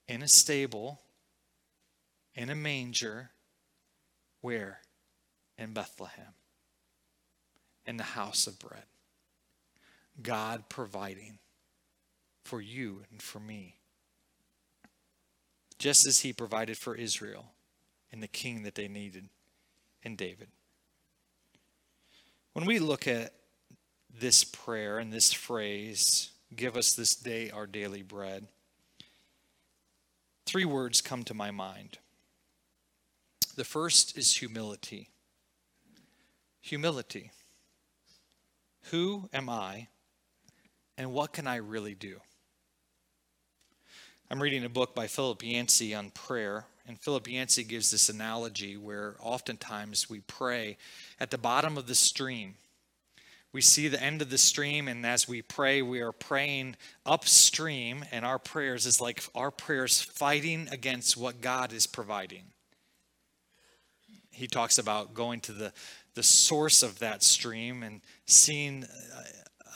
in 0.07 0.23
a 0.23 0.29
stable, 0.29 1.01
in 2.39 2.49
a 2.49 2.55
manger, 2.55 3.31
where? 4.41 4.81
In 5.59 5.75
Bethlehem 5.75 6.35
in 7.89 7.97
the 7.97 8.05
house 8.05 8.47
of 8.47 8.59
bread. 8.59 8.85
God 10.23 10.65
providing 10.69 11.39
for 12.45 12.61
you 12.61 13.03
and 13.11 13.23
for 13.23 13.41
me. 13.41 13.77
Just 15.79 16.07
as 16.07 16.21
he 16.21 16.35
provided 16.35 16.77
for 16.77 16.95
Israel 16.95 17.53
and 18.13 18.23
the 18.23 18.29
king 18.29 18.63
that 18.65 18.75
they 18.75 18.89
needed 18.89 19.31
in 20.03 20.17
David. 20.17 20.49
When 22.53 22.67
we 22.67 22.79
look 22.79 23.09
at 23.09 23.33
this 24.21 24.45
prayer 24.45 24.99
and 24.99 25.11
this 25.11 25.33
phrase, 25.33 26.31
give 26.55 26.77
us 26.77 26.93
this 26.93 27.15
day 27.15 27.49
our 27.51 27.67
daily 27.67 28.03
bread, 28.03 28.49
three 30.45 30.67
words 30.67 31.01
come 31.01 31.23
to 31.25 31.35
my 31.35 31.51
mind. 31.51 31.99
The 33.59 33.65
first 33.65 34.17
is 34.17 34.37
humility. 34.37 35.09
Humility. 36.61 37.33
Who 38.93 39.29
am 39.33 39.49
I 39.49 39.89
and 40.97 41.13
what 41.13 41.33
can 41.33 41.49
I 41.49 41.57
really 41.57 41.97
do? 41.97 42.21
I'm 44.31 44.41
reading 44.41 44.65
a 44.65 44.69
book 44.69 44.95
by 44.95 45.09
Philip 45.09 45.43
Yancey 45.43 45.93
on 45.93 46.11
prayer, 46.11 46.67
and 46.87 47.01
Philip 47.01 47.27
Yancey 47.27 47.65
gives 47.65 47.91
this 47.91 48.09
analogy 48.09 48.77
where 48.77 49.17
oftentimes 49.19 50.09
we 50.09 50.21
pray 50.21 50.77
at 51.19 51.33
the 51.33 51.37
bottom 51.37 51.77
of 51.77 51.89
the 51.89 51.97
stream. 51.97 52.55
We 53.53 53.61
see 53.61 53.89
the 53.89 54.01
end 54.01 54.23
of 54.23 54.31
the 54.31 54.39
stream, 54.39 54.87
and 54.87 55.05
as 55.05 55.27
we 55.27 55.43
pray, 55.43 55.83
we 55.83 56.01
are 56.01 56.13
praying 56.13 56.77
upstream, 57.05 58.05
and 58.13 58.25
our 58.25 58.39
prayers 58.39 58.87
is 58.87 59.01
like 59.01 59.25
our 59.35 59.51
prayers 59.51 60.01
fighting 60.01 60.69
against 60.71 61.17
what 61.17 61.41
God 61.41 61.73
is 61.73 61.89
providing. 61.89 62.53
He 64.39 64.47
talks 64.47 64.79
about 64.79 65.15
going 65.15 65.41
to 65.41 65.53
the 65.53 65.73
the 66.19 66.23
source 66.25 66.83
of 66.83 66.99
that 66.99 67.23
stream 67.23 67.85
and 67.85 68.01
seeing 68.27 68.85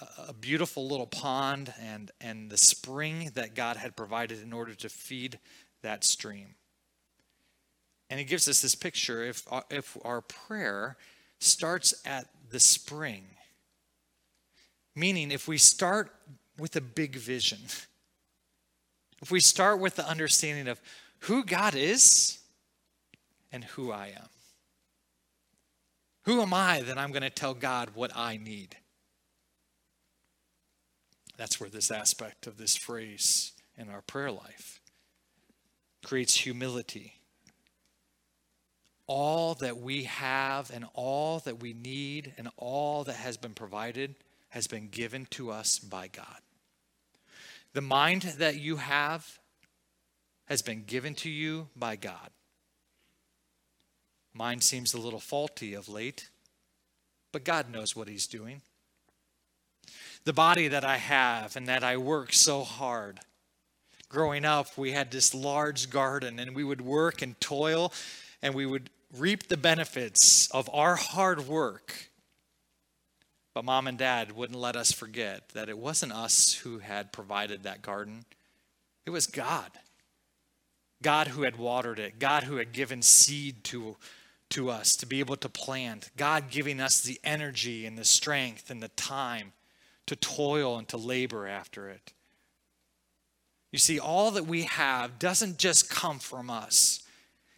a, 0.01 0.31
a 0.31 0.33
beautiful 0.33 0.89
little 0.89 1.07
pond 1.07 1.73
and, 1.81 2.11
and 2.21 2.51
the 2.51 2.57
spring 2.57 3.31
that 3.35 3.55
God 3.55 3.77
had 3.77 3.95
provided 3.95 4.43
in 4.43 4.53
order 4.53 4.75
to 4.75 4.89
feed 4.89 5.39
that 5.83 6.03
stream. 6.03 6.57
And 8.11 8.19
he 8.19 8.25
gives 8.25 8.49
us 8.49 8.61
this 8.61 8.75
picture 8.75 9.23
if, 9.23 9.45
uh, 9.53 9.61
if 9.71 9.97
our 10.05 10.21
prayer 10.21 10.97
starts 11.39 11.95
at 12.05 12.27
the 12.51 12.59
spring, 12.59 13.25
meaning 14.97 15.31
if 15.31 15.47
we 15.47 15.59
start 15.59 16.13
with 16.59 16.75
a 16.75 16.81
big 16.81 17.15
vision, 17.15 17.61
if 19.23 19.31
we 19.31 19.39
start 19.39 19.79
with 19.79 19.95
the 19.95 20.09
understanding 20.09 20.67
of 20.67 20.81
who 21.21 21.45
God 21.45 21.77
is 21.77 22.41
and 23.53 23.63
who 23.63 23.93
I 23.93 24.09
am. 24.09 24.29
Who 26.25 26.41
am 26.41 26.55
I 26.55 26.83
that 26.83 26.99
I'm 26.99 27.11
going 27.11 27.23
to 27.23 27.31
tell 27.31 27.55
God 27.55 27.91
what 27.95 28.13
I 28.15 28.37
need? 28.37 28.77
That's 31.37 31.61
where 31.61 31.71
this 31.71 31.91
aspect 31.91 32.47
of 32.47 32.59
this 32.59 32.77
phrase 32.77 33.53
in 33.77 33.89
our 33.89 34.03
prayer 34.03 34.31
life 34.31 34.81
creates 36.05 36.37
humility. 36.37 37.15
All 39.07 39.55
that 39.55 39.79
we 39.79 40.05
have 40.05 40.71
and 40.73 40.87
all 40.95 41.41
that 41.41 41.61
we 41.61 41.73
need 41.73 42.35
and 42.39 42.49
all 42.57 43.05
that 43.05 43.17
has 43.17 43.37
been 43.37 43.55
provided 43.55 44.15
has 44.51 44.67
been 44.67 44.89
given 44.89 45.27
to 45.31 45.51
us 45.51 45.79
by 45.79 46.09
God. 46.09 46.39
The 47.73 47.81
mind 47.81 48.23
that 48.39 48.61
you 48.61 48.77
have 48.77 49.41
has 50.45 50.63
been 50.63 50.85
given 50.85 51.15
to 51.17 51.31
you 51.31 51.69
by 51.75 51.97
God. 51.97 52.31
Mine 54.35 54.61
seems 54.61 54.95
a 54.95 55.01
little 55.01 55.21
faulty 55.21 55.75
of 55.75 55.89
late, 55.89 56.31
but 57.33 57.45
God 57.45 57.71
knows 57.71 57.95
what 57.95 58.09
He's 58.09 58.27
doing. 58.27 58.63
The 60.25 60.33
body 60.33 60.69
that 60.69 60.85
I 60.85 60.97
have 60.97 61.57
and 61.57 61.67
that 61.69 61.85
I 61.85 61.97
work 61.97 62.33
so 62.33 62.63
hard. 62.63 63.21
Growing 64.09 64.45
up, 64.45 64.77
we 64.79 64.93
had 64.93 65.11
this 65.11 65.35
large 65.35 65.91
garden 65.91 66.39
and 66.39 66.55
we 66.55 66.65
would 66.65 66.81
work 66.81 67.23
and 67.23 67.41
toil 67.41 67.93
and 68.41 68.55
we 68.55 68.67
would 68.67 68.91
reap 69.17 69.49
the 69.49 69.57
benefits 69.57 70.51
of 70.51 70.71
our 70.73 70.97
hard 70.97 71.47
work. 71.47 72.11
But 73.55 73.65
mom 73.65 73.87
and 73.87 73.99
dad 73.99 74.33
wouldn't 74.33 74.59
let 74.59 74.77
us 74.77 74.93
forget 74.93 75.51
that 75.51 75.69
it 75.69 75.77
wasn't 75.77 76.13
us 76.13 76.55
who 76.55 76.79
had 76.79 77.13
provided 77.13 77.63
that 77.63 77.83
garden, 77.83 78.25
it 79.05 79.11
was 79.11 79.27
God. 79.27 79.71
God 81.03 81.29
who 81.29 81.43
had 81.43 81.57
watered 81.57 81.99
it, 81.99 82.19
God 82.19 82.45
who 82.45 82.57
had 82.57 82.73
given 82.73 83.03
seed 83.03 83.65
to 83.65 83.97
to 84.53 84.71
us 84.71 84.97
to 84.97 85.07
be 85.07 85.21
able 85.21 85.37
to 85.37 85.49
plant. 85.49 86.11
God 86.17 86.51
giving 86.51 86.81
us 86.81 87.01
the 87.01 87.19
energy 87.25 87.87
and 87.87 87.99
the 87.99 88.05
strength 88.05 88.71
and 88.71 88.83
the 88.83 88.89
time 88.89 89.53
to 90.07 90.17
toil 90.17 90.79
and 90.79 90.89
to 90.89 90.97
labor 90.97 91.47
after 91.47 91.89
it. 91.89 92.13
You 93.71 93.79
see, 93.79 93.99
all 93.99 94.31
that 94.33 94.47
we 94.47 94.65
have 94.65 95.19
doesn't 95.19 95.59
just 95.59 95.89
come 95.89 96.19
from 96.19 96.51
us. 96.51 97.03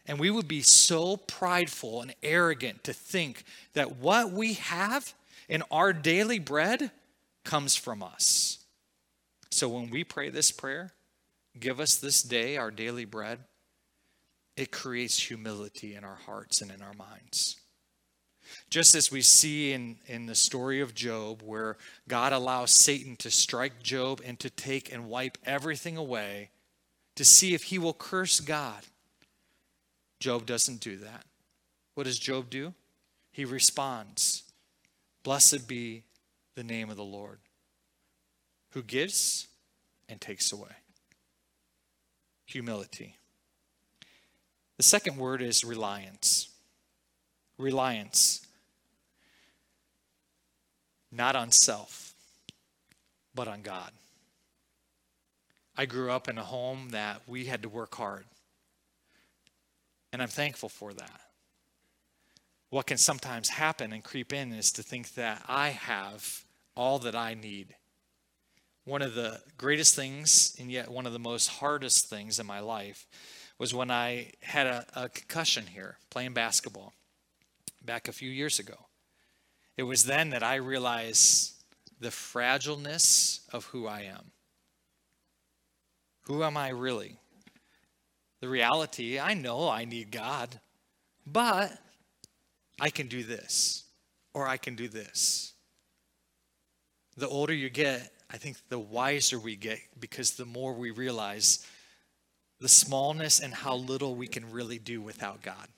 And 0.06 0.20
we 0.20 0.30
would 0.30 0.46
be 0.46 0.62
so 0.62 1.16
prideful 1.16 2.02
and 2.02 2.14
arrogant 2.22 2.84
to 2.84 2.92
think 2.92 3.44
that 3.72 3.96
what 3.96 4.30
we 4.30 4.54
have 4.54 5.14
in 5.48 5.62
our 5.70 5.92
daily 5.92 6.38
bread 6.38 6.90
comes 7.42 7.74
from 7.74 8.02
us. 8.02 8.58
So 9.50 9.68
when 9.68 9.90
we 9.90 10.04
pray 10.04 10.30
this 10.30 10.52
prayer, 10.52 10.92
give 11.58 11.80
us 11.80 11.96
this 11.96 12.22
day 12.22 12.56
our 12.56 12.70
daily 12.70 13.04
bread, 13.04 13.40
it 14.56 14.70
creates 14.70 15.18
humility 15.18 15.94
in 15.94 16.04
our 16.04 16.18
hearts 16.26 16.60
and 16.62 16.70
in 16.70 16.80
our 16.80 16.94
minds. 16.94 17.56
Just 18.70 18.94
as 18.94 19.10
we 19.10 19.20
see 19.20 19.72
in, 19.72 19.96
in 20.06 20.26
the 20.26 20.34
story 20.34 20.80
of 20.80 20.94
Job, 20.94 21.42
where 21.42 21.76
God 22.08 22.32
allows 22.32 22.70
Satan 22.70 23.16
to 23.16 23.30
strike 23.30 23.82
Job 23.82 24.20
and 24.24 24.38
to 24.40 24.50
take 24.50 24.92
and 24.92 25.08
wipe 25.08 25.38
everything 25.44 25.96
away 25.96 26.50
to 27.16 27.24
see 27.24 27.54
if 27.54 27.64
he 27.64 27.78
will 27.78 27.94
curse 27.94 28.40
God. 28.40 28.82
Job 30.20 30.46
doesn't 30.46 30.80
do 30.80 30.96
that. 30.98 31.24
What 31.94 32.04
does 32.04 32.18
Job 32.18 32.50
do? 32.50 32.74
He 33.30 33.44
responds, 33.44 34.42
Blessed 35.22 35.66
be 35.66 36.04
the 36.54 36.64
name 36.64 36.90
of 36.90 36.96
the 36.96 37.04
Lord, 37.04 37.38
who 38.72 38.82
gives 38.82 39.48
and 40.08 40.20
takes 40.20 40.52
away. 40.52 40.70
Humility. 42.46 43.16
The 44.76 44.82
second 44.82 45.16
word 45.16 45.42
is 45.42 45.64
reliance. 45.64 46.48
Reliance. 47.58 48.44
Not 51.12 51.36
on 51.36 51.50
self, 51.52 52.14
but 53.34 53.46
on 53.46 53.62
God. 53.62 53.92
I 55.76 55.86
grew 55.86 56.10
up 56.10 56.28
in 56.28 56.38
a 56.38 56.44
home 56.44 56.90
that 56.90 57.22
we 57.26 57.44
had 57.46 57.62
to 57.62 57.68
work 57.68 57.94
hard. 57.94 58.24
And 60.12 60.22
I'm 60.22 60.28
thankful 60.28 60.68
for 60.68 60.92
that. 60.92 61.20
What 62.70 62.86
can 62.86 62.98
sometimes 62.98 63.48
happen 63.48 63.92
and 63.92 64.02
creep 64.02 64.32
in 64.32 64.52
is 64.52 64.72
to 64.72 64.82
think 64.82 65.14
that 65.14 65.44
I 65.48 65.68
have 65.68 66.44
all 66.76 66.98
that 67.00 67.14
I 67.14 67.34
need. 67.34 67.74
One 68.84 69.02
of 69.02 69.14
the 69.14 69.40
greatest 69.56 69.94
things, 69.94 70.56
and 70.58 70.70
yet 70.70 70.90
one 70.90 71.06
of 71.06 71.12
the 71.12 71.18
most 71.18 71.48
hardest 71.48 72.10
things 72.10 72.38
in 72.38 72.46
my 72.46 72.60
life, 72.60 73.06
was 73.58 73.74
when 73.74 73.90
I 73.90 74.32
had 74.40 74.66
a, 74.66 74.86
a 74.94 75.08
concussion 75.08 75.66
here 75.66 75.98
playing 76.10 76.34
basketball 76.34 76.92
back 77.84 78.08
a 78.08 78.12
few 78.12 78.30
years 78.30 78.58
ago. 78.58 78.86
It 79.76 79.84
was 79.84 80.04
then 80.04 80.30
that 80.30 80.42
I 80.42 80.56
realized 80.56 81.52
the 82.00 82.08
fragileness 82.08 83.40
of 83.52 83.66
who 83.66 83.86
I 83.86 84.02
am. 84.02 84.32
Who 86.22 86.42
am 86.42 86.56
I 86.56 86.70
really? 86.70 87.16
The 88.40 88.48
reality, 88.48 89.18
I 89.18 89.34
know 89.34 89.68
I 89.68 89.84
need 89.84 90.10
God, 90.10 90.60
but 91.26 91.72
I 92.80 92.90
can 92.90 93.08
do 93.08 93.22
this 93.22 93.84
or 94.32 94.46
I 94.46 94.56
can 94.56 94.74
do 94.74 94.88
this. 94.88 95.52
The 97.16 97.28
older 97.28 97.54
you 97.54 97.70
get, 97.70 98.12
I 98.30 98.36
think 98.36 98.56
the 98.68 98.78
wiser 98.78 99.38
we 99.38 99.56
get 99.56 99.78
because 99.98 100.32
the 100.32 100.44
more 100.44 100.72
we 100.74 100.90
realize 100.90 101.64
the 102.64 102.68
smallness 102.70 103.40
and 103.40 103.52
how 103.52 103.74
little 103.74 104.14
we 104.14 104.26
can 104.26 104.50
really 104.50 104.78
do 104.78 105.02
without 105.02 105.42
God. 105.42 105.68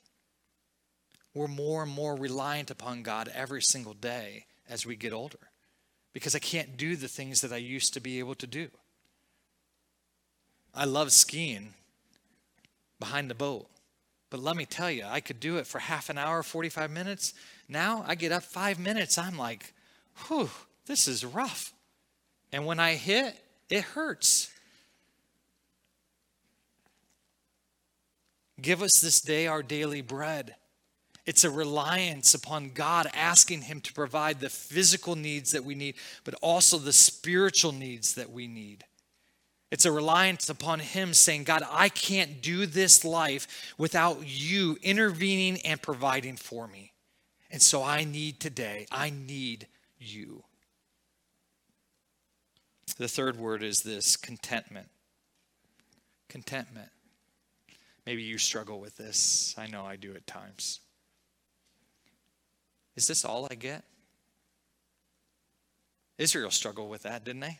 We're 1.34 1.48
more 1.48 1.82
and 1.82 1.90
more 1.90 2.14
reliant 2.14 2.70
upon 2.70 3.02
God 3.02 3.28
every 3.34 3.60
single 3.60 3.92
day 3.92 4.44
as 4.70 4.86
we 4.86 4.94
get 4.94 5.12
older 5.12 5.50
because 6.12 6.36
I 6.36 6.38
can't 6.38 6.76
do 6.76 6.94
the 6.94 7.08
things 7.08 7.40
that 7.40 7.52
I 7.52 7.56
used 7.56 7.92
to 7.94 8.00
be 8.00 8.20
able 8.20 8.36
to 8.36 8.46
do. 8.46 8.68
I 10.72 10.84
love 10.84 11.10
skiing 11.10 11.74
behind 13.00 13.28
the 13.30 13.34
boat. 13.34 13.66
But 14.30 14.38
let 14.38 14.54
me 14.54 14.64
tell 14.64 14.88
you, 14.88 15.06
I 15.08 15.18
could 15.18 15.40
do 15.40 15.56
it 15.56 15.66
for 15.66 15.80
half 15.80 16.08
an 16.08 16.18
hour, 16.18 16.44
45 16.44 16.88
minutes. 16.92 17.34
Now 17.68 18.04
I 18.06 18.14
get 18.14 18.30
up 18.30 18.44
five 18.44 18.78
minutes. 18.78 19.18
I'm 19.18 19.36
like, 19.36 19.74
whew, 20.28 20.50
this 20.86 21.08
is 21.08 21.24
rough. 21.24 21.72
And 22.52 22.64
when 22.64 22.78
I 22.78 22.94
hit, 22.94 23.34
it 23.68 23.82
hurts. 23.82 24.52
Give 28.60 28.82
us 28.82 29.00
this 29.00 29.20
day 29.20 29.46
our 29.46 29.62
daily 29.62 30.00
bread. 30.00 30.56
It's 31.26 31.44
a 31.44 31.50
reliance 31.50 32.34
upon 32.34 32.70
God, 32.70 33.08
asking 33.12 33.62
Him 33.62 33.80
to 33.82 33.92
provide 33.92 34.40
the 34.40 34.48
physical 34.48 35.16
needs 35.16 35.52
that 35.52 35.64
we 35.64 35.74
need, 35.74 35.96
but 36.24 36.34
also 36.40 36.78
the 36.78 36.92
spiritual 36.92 37.72
needs 37.72 38.14
that 38.14 38.30
we 38.30 38.46
need. 38.46 38.84
It's 39.72 39.84
a 39.84 39.92
reliance 39.92 40.48
upon 40.48 40.78
Him 40.78 41.12
saying, 41.12 41.44
God, 41.44 41.64
I 41.68 41.88
can't 41.88 42.40
do 42.40 42.64
this 42.64 43.04
life 43.04 43.74
without 43.76 44.20
you 44.24 44.78
intervening 44.82 45.60
and 45.62 45.82
providing 45.82 46.36
for 46.36 46.68
me. 46.68 46.92
And 47.50 47.60
so 47.60 47.82
I 47.82 48.04
need 48.04 48.38
today, 48.38 48.86
I 48.92 49.10
need 49.10 49.66
you. 49.98 50.44
The 52.98 53.08
third 53.08 53.36
word 53.36 53.62
is 53.64 53.80
this 53.80 54.16
contentment. 54.16 54.88
Contentment. 56.28 56.90
Maybe 58.06 58.22
you 58.22 58.38
struggle 58.38 58.80
with 58.80 58.96
this. 58.96 59.54
I 59.58 59.66
know 59.66 59.84
I 59.84 59.96
do 59.96 60.14
at 60.14 60.26
times. 60.26 60.80
Is 62.94 63.08
this 63.08 63.24
all 63.24 63.48
I 63.50 63.56
get? 63.56 63.82
Israel 66.16 66.50
struggled 66.50 66.88
with 66.88 67.02
that, 67.02 67.24
didn't 67.24 67.40
they? 67.40 67.58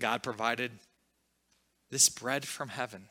God 0.00 0.22
provided 0.22 0.70
this 1.90 2.08
bread 2.08 2.46
from 2.46 2.68
heaven. 2.70 3.06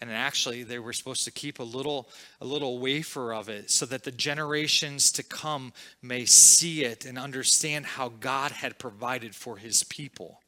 And 0.00 0.10
actually, 0.10 0.64
they 0.64 0.80
were 0.80 0.92
supposed 0.92 1.24
to 1.26 1.30
keep 1.30 1.60
a 1.60 1.62
little, 1.62 2.08
a 2.40 2.44
little 2.44 2.80
wafer 2.80 3.32
of 3.32 3.48
it 3.48 3.70
so 3.70 3.86
that 3.86 4.02
the 4.02 4.10
generations 4.10 5.12
to 5.12 5.22
come 5.22 5.72
may 6.02 6.24
see 6.24 6.84
it 6.84 7.04
and 7.04 7.16
understand 7.16 7.86
how 7.86 8.08
God 8.08 8.50
had 8.50 8.78
provided 8.78 9.36
for 9.36 9.58
his 9.58 9.84
people. 9.84 10.40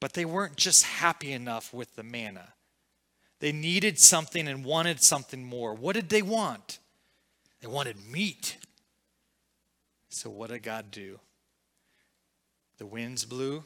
But 0.00 0.14
they 0.14 0.24
weren't 0.24 0.56
just 0.56 0.84
happy 0.84 1.32
enough 1.32 1.74
with 1.74 1.94
the 1.96 2.02
manna. 2.02 2.54
They 3.40 3.52
needed 3.52 3.98
something 3.98 4.48
and 4.48 4.64
wanted 4.64 5.02
something 5.02 5.44
more. 5.44 5.74
What 5.74 5.94
did 5.94 6.08
they 6.08 6.22
want? 6.22 6.78
They 7.60 7.68
wanted 7.68 7.96
meat. 8.10 8.56
So, 10.08 10.30
what 10.30 10.50
did 10.50 10.62
God 10.62 10.90
do? 10.90 11.20
The 12.78 12.86
winds 12.86 13.24
blew, 13.24 13.64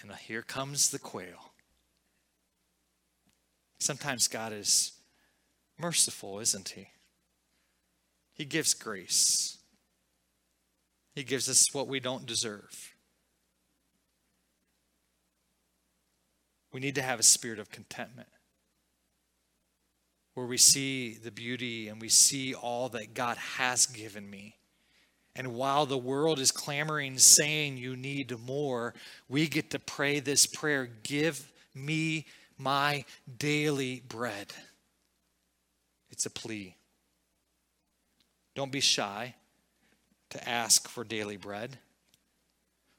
and 0.00 0.12
here 0.12 0.42
comes 0.42 0.90
the 0.90 0.98
quail. 0.98 1.52
Sometimes 3.78 4.28
God 4.28 4.52
is 4.52 4.92
merciful, 5.78 6.38
isn't 6.40 6.70
He? 6.70 6.88
He 8.32 8.44
gives 8.44 8.74
grace, 8.74 9.58
He 11.14 11.22
gives 11.22 11.48
us 11.48 11.72
what 11.72 11.86
we 11.86 12.00
don't 12.00 12.26
deserve. 12.26 12.94
We 16.72 16.80
need 16.80 16.94
to 16.94 17.02
have 17.02 17.20
a 17.20 17.24
spirit 17.24 17.58
of 17.58 17.70
contentment 17.70 18.28
where 20.34 20.46
we 20.46 20.56
see 20.56 21.14
the 21.14 21.30
beauty 21.30 21.88
and 21.88 22.00
we 22.00 22.08
see 22.08 22.54
all 22.54 22.88
that 22.90 23.14
God 23.14 23.36
has 23.36 23.86
given 23.86 24.28
me. 24.28 24.56
And 25.34 25.54
while 25.54 25.86
the 25.86 25.98
world 25.98 26.38
is 26.38 26.50
clamoring, 26.50 27.18
saying 27.18 27.78
you 27.78 27.96
need 27.96 28.38
more, 28.46 28.94
we 29.28 29.48
get 29.48 29.70
to 29.70 29.78
pray 29.78 30.20
this 30.20 30.46
prayer 30.46 30.88
Give 31.02 31.50
me 31.74 32.26
my 32.58 33.04
daily 33.38 34.02
bread. 34.08 34.52
It's 36.10 36.26
a 36.26 36.30
plea. 36.30 36.76
Don't 38.54 38.72
be 38.72 38.80
shy 38.80 39.34
to 40.30 40.48
ask 40.48 40.88
for 40.88 41.04
daily 41.04 41.38
bread 41.38 41.78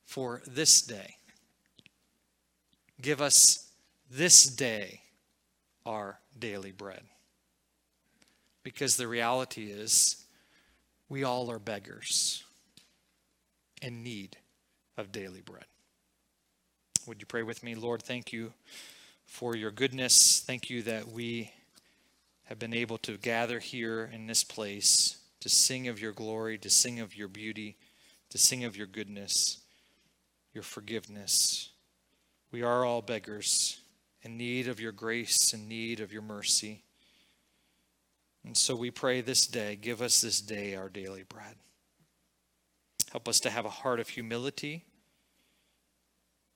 for 0.06 0.42
this 0.48 0.82
day. 0.82 1.16
Give 3.02 3.22
us 3.22 3.72
this 4.10 4.46
day 4.46 5.02
our 5.86 6.20
daily 6.38 6.72
bread. 6.72 7.04
Because 8.64 8.96
the 8.96 9.08
reality 9.08 9.66
is, 9.66 10.24
we 11.10 11.24
all 11.24 11.52
are 11.52 11.60
beggars 11.60 12.44
in 13.82 14.04
need 14.04 14.38
of 14.98 15.12
daily 15.12 15.42
bread. 15.42 15.66
Would 17.06 17.20
you 17.20 17.26
pray 17.26 17.44
with 17.44 17.64
me? 17.64 17.76
Lord, 17.76 18.02
thank 18.02 18.32
you 18.32 18.54
for 19.26 19.56
your 19.56 19.72
goodness. 19.72 20.40
Thank 20.40 20.70
you 20.70 20.82
that 20.84 21.08
we 21.08 21.52
have 22.46 22.60
been 22.60 22.74
able 22.74 22.98
to 23.00 23.18
gather 23.18 23.60
here 23.60 24.10
in 24.14 24.28
this 24.28 24.44
place 24.44 25.18
to 25.42 25.50
sing 25.50 25.88
of 25.88 26.00
your 26.00 26.14
glory, 26.14 26.58
to 26.60 26.70
sing 26.70 27.00
of 27.00 27.16
your 27.16 27.28
beauty, 27.28 27.76
to 28.30 28.38
sing 28.38 28.64
of 28.64 28.78
your 28.78 28.88
goodness, 28.88 29.60
your 30.54 30.64
forgiveness. 30.64 31.70
We 32.52 32.64
are 32.64 32.86
all 32.86 33.02
beggars 33.02 33.82
in 34.22 34.38
need 34.38 34.68
of 34.68 34.80
your 34.80 34.92
grace, 34.94 35.54
in 35.54 35.68
need 35.68 36.00
of 36.00 36.14
your 36.14 36.22
mercy. 36.22 36.84
And 38.46 38.58
so 38.58 38.76
we 38.76 38.92
pray 38.92 39.22
this 39.22 39.48
day, 39.48 39.76
give 39.76 40.02
us 40.02 40.22
this 40.22 40.42
day 40.42 40.76
our 40.76 40.90
daily 40.90 41.24
bread. 41.24 41.56
Help 43.12 43.28
us 43.28 43.40
to 43.42 43.50
have 43.50 43.66
a 43.66 43.70
heart 43.70 44.00
of 44.00 44.10
humility. 44.10 44.84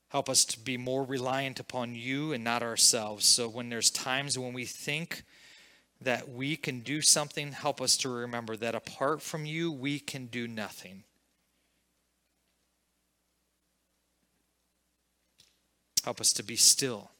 Help 0.09 0.29
us 0.29 0.43
to 0.45 0.59
be 0.59 0.77
more 0.77 1.03
reliant 1.03 1.59
upon 1.59 1.95
you 1.95 2.33
and 2.33 2.43
not 2.43 2.63
ourselves. 2.63 3.25
So 3.25 3.47
when 3.47 3.69
there's 3.69 3.89
times 3.89 4.39
when 4.39 4.53
we 4.53 4.65
think 4.65 5.23
that 6.01 6.29
we 6.29 6.55
can 6.55 6.79
do 6.81 7.01
something, 7.01 7.51
help 7.51 7.81
us 7.81 7.97
to 7.97 8.09
remember 8.09 8.55
that 8.57 8.75
apart 8.75 9.21
from 9.21 9.45
you, 9.45 9.71
we 9.71 9.99
can 9.99 10.27
do 10.27 10.47
nothing. 10.47 11.03
Help 16.03 16.21
us 16.21 16.31
to 16.33 16.43
be 16.43 16.55
still 16.55 17.11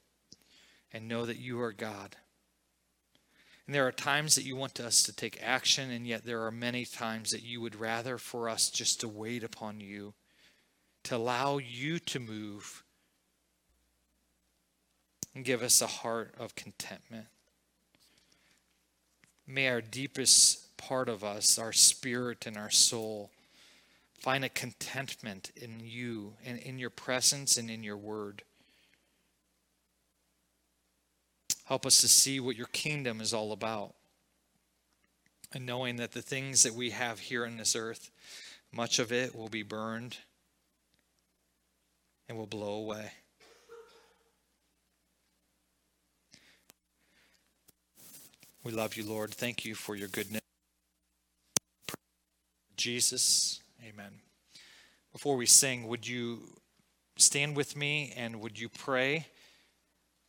and 0.93 1.07
know 1.07 1.26
that 1.26 1.38
you 1.38 1.59
are 1.61 1.74
God. 1.74 2.15
And 3.68 3.76
there 3.76 3.86
are 3.86 3.91
times 3.91 4.36
that 4.36 4.45
you 4.45 4.55
want 4.55 4.80
us 4.80 5.03
to 5.03 5.13
take 5.13 5.43
action, 5.43 5.91
and 5.91 6.07
yet 6.07 6.24
there 6.26 6.45
are 6.45 6.51
many 6.51 6.86
times 6.86 7.32
that 7.32 7.43
you 7.43 7.59
would 7.59 7.76
rather 7.76 8.18
for 8.18 8.47
us 8.47 8.70
just 8.70 9.01
to 9.01 9.09
wait 9.09 9.43
upon 9.43 9.82
you, 9.82 10.13
to 11.03 11.18
allow 11.18 11.57
you 11.57 11.99
to 11.99 12.20
move, 12.20 12.84
and 15.36 15.43
give 15.43 15.61
us 15.61 15.82
a 15.82 15.88
heart 15.88 16.34
of 16.39 16.55
contentment. 16.55 17.28
May 19.45 19.68
our 19.68 19.82
deepest 19.82 20.78
part 20.78 21.09
of 21.09 21.24
us, 21.24 21.59
our 21.59 21.74
spirit 21.74 22.45
and 22.45 22.55
our 22.55 22.70
soul, 22.70 23.32
find 24.18 24.45
a 24.45 24.49
contentment 24.49 25.51
in 25.55 25.82
you 25.82 26.34
and 26.45 26.57
in 26.59 26.80
your 26.80 26.89
presence 26.89 27.57
and 27.57 27.70
in 27.70 27.84
your 27.84 27.97
word. 27.97 28.43
Help 31.68 31.86
us 31.86 31.99
to 31.99 32.07
see 32.07 32.39
what 32.39 32.55
your 32.55 32.68
kingdom 32.68 33.20
is 33.20 33.34
all 33.34 33.51
about. 33.51 33.93
And 35.53 35.65
knowing 35.65 35.97
that 35.97 36.13
the 36.13 36.22
things 36.22 36.63
that 36.63 36.74
we 36.74 36.91
have 36.91 37.20
here 37.20 37.45
on 37.45 37.57
this 37.57 37.76
earth, 37.76 38.09
much 38.72 38.99
of 38.99 39.11
it 39.11 39.36
will 39.36 39.49
be 39.49 39.63
burned 39.63 40.18
and 42.30 42.38
will 42.38 42.47
blow 42.47 42.76
away. 42.76 43.11
We 48.63 48.72
love 48.72 48.95
you, 48.95 49.05
Lord. 49.05 49.32
Thank 49.32 49.65
you 49.65 49.76
for 49.76 49.95
your 49.95 50.07
goodness. 50.07 50.41
Jesus, 52.78 53.61
amen. 53.86 54.11
Before 55.11 55.36
we 55.36 55.45
sing, 55.45 55.88
would 55.88 56.07
you 56.07 56.39
stand 57.18 57.57
with 57.57 57.76
me 57.76 58.13
and 58.15 58.39
would 58.39 58.57
you 58.57 58.70
pray? 58.70 59.28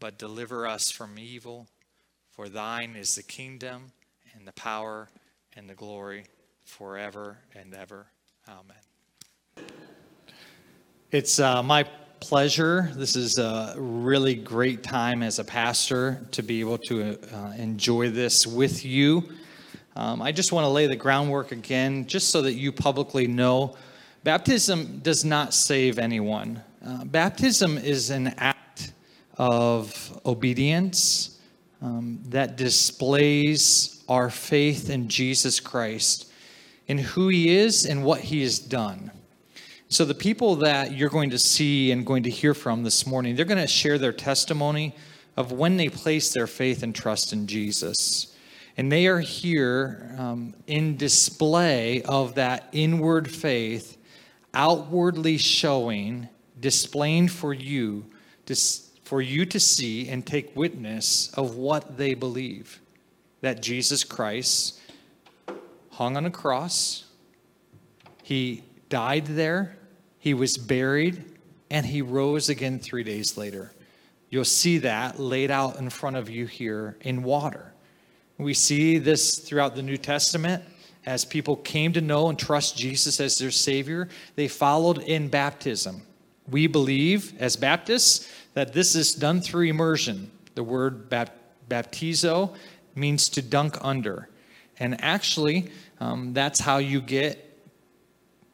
but 0.00 0.18
deliver 0.18 0.66
us 0.66 0.90
from 0.90 1.18
evil. 1.18 1.66
For 2.30 2.48
thine 2.48 2.96
is 2.96 3.14
the 3.14 3.22
kingdom 3.22 3.92
and 4.34 4.46
the 4.46 4.52
power 4.52 5.08
and 5.56 5.68
the 5.68 5.74
glory 5.74 6.26
forever 6.64 7.38
and 7.54 7.74
ever. 7.74 8.06
Amen. 8.48 9.68
It's 11.10 11.38
uh, 11.38 11.62
my 11.62 11.84
pleasure. 12.20 12.90
This 12.94 13.16
is 13.16 13.38
a 13.38 13.74
really 13.76 14.34
great 14.34 14.82
time 14.82 15.22
as 15.22 15.38
a 15.38 15.44
pastor 15.44 16.20
to 16.32 16.42
be 16.42 16.60
able 16.60 16.78
to 16.78 17.18
uh, 17.32 17.52
enjoy 17.56 18.10
this 18.10 18.46
with 18.46 18.84
you. 18.84 19.28
Um, 19.94 20.20
I 20.20 20.32
just 20.32 20.52
want 20.52 20.64
to 20.64 20.68
lay 20.68 20.86
the 20.86 20.96
groundwork 20.96 21.52
again, 21.52 22.06
just 22.06 22.30
so 22.30 22.42
that 22.42 22.54
you 22.54 22.70
publicly 22.70 23.26
know 23.26 23.76
baptism 24.24 24.98
does 24.98 25.24
not 25.24 25.54
save 25.54 25.98
anyone. 25.98 26.62
Uh, 26.84 27.04
baptism 27.04 27.78
is 27.78 28.10
an 28.10 28.28
act 28.36 28.55
of 29.38 30.20
obedience 30.24 31.38
um, 31.82 32.20
that 32.28 32.56
displays 32.56 34.02
our 34.08 34.30
faith 34.30 34.90
in 34.90 35.08
Jesus 35.08 35.60
Christ, 35.60 36.30
in 36.86 36.98
who 36.98 37.28
He 37.28 37.56
is 37.56 37.84
and 37.84 38.04
what 38.04 38.20
He 38.20 38.42
has 38.42 38.58
done. 38.58 39.10
So, 39.88 40.04
the 40.04 40.14
people 40.14 40.56
that 40.56 40.92
you're 40.92 41.10
going 41.10 41.30
to 41.30 41.38
see 41.38 41.92
and 41.92 42.04
going 42.04 42.24
to 42.24 42.30
hear 42.30 42.54
from 42.54 42.82
this 42.82 43.06
morning, 43.06 43.36
they're 43.36 43.44
going 43.44 43.60
to 43.60 43.66
share 43.66 43.98
their 43.98 44.12
testimony 44.12 44.94
of 45.36 45.52
when 45.52 45.76
they 45.76 45.88
placed 45.88 46.34
their 46.34 46.46
faith 46.46 46.82
and 46.82 46.94
trust 46.94 47.32
in 47.32 47.46
Jesus. 47.46 48.34
And 48.76 48.90
they 48.90 49.06
are 49.06 49.20
here 49.20 50.14
um, 50.18 50.54
in 50.66 50.96
display 50.96 52.02
of 52.02 52.34
that 52.34 52.68
inward 52.72 53.30
faith, 53.30 53.96
outwardly 54.52 55.38
showing, 55.38 56.28
displaying 56.60 57.28
for 57.28 57.54
you, 57.54 58.04
dis- 58.44 58.85
for 59.06 59.22
you 59.22 59.46
to 59.46 59.60
see 59.60 60.08
and 60.08 60.26
take 60.26 60.56
witness 60.56 61.32
of 61.34 61.54
what 61.54 61.96
they 61.96 62.12
believe 62.12 62.80
that 63.40 63.62
Jesus 63.62 64.02
Christ 64.02 64.80
hung 65.92 66.16
on 66.16 66.26
a 66.26 66.30
cross, 66.30 67.04
he 68.24 68.64
died 68.88 69.26
there, 69.26 69.78
he 70.18 70.34
was 70.34 70.58
buried, 70.58 71.24
and 71.70 71.86
he 71.86 72.02
rose 72.02 72.48
again 72.48 72.80
three 72.80 73.04
days 73.04 73.36
later. 73.36 73.70
You'll 74.28 74.44
see 74.44 74.78
that 74.78 75.20
laid 75.20 75.52
out 75.52 75.78
in 75.78 75.88
front 75.88 76.16
of 76.16 76.28
you 76.28 76.46
here 76.46 76.96
in 77.02 77.22
water. 77.22 77.72
We 78.38 78.54
see 78.54 78.98
this 78.98 79.38
throughout 79.38 79.76
the 79.76 79.84
New 79.84 79.98
Testament 79.98 80.64
as 81.04 81.24
people 81.24 81.54
came 81.54 81.92
to 81.92 82.00
know 82.00 82.28
and 82.28 82.36
trust 82.36 82.76
Jesus 82.76 83.20
as 83.20 83.38
their 83.38 83.52
Savior, 83.52 84.08
they 84.34 84.48
followed 84.48 84.98
in 84.98 85.28
baptism. 85.28 86.02
We 86.48 86.66
believe 86.66 87.34
as 87.40 87.56
Baptists 87.56 88.28
that 88.56 88.72
this 88.72 88.94
is 88.94 89.12
done 89.12 89.42
through 89.42 89.66
immersion. 89.66 90.30
The 90.54 90.64
word 90.64 91.10
baptizo 91.68 92.56
means 92.94 93.28
to 93.28 93.42
dunk 93.42 93.76
under. 93.82 94.30
And 94.78 94.98
actually, 95.02 95.70
um, 96.00 96.32
that's 96.32 96.58
how 96.58 96.78
you 96.78 97.02
get 97.02 97.60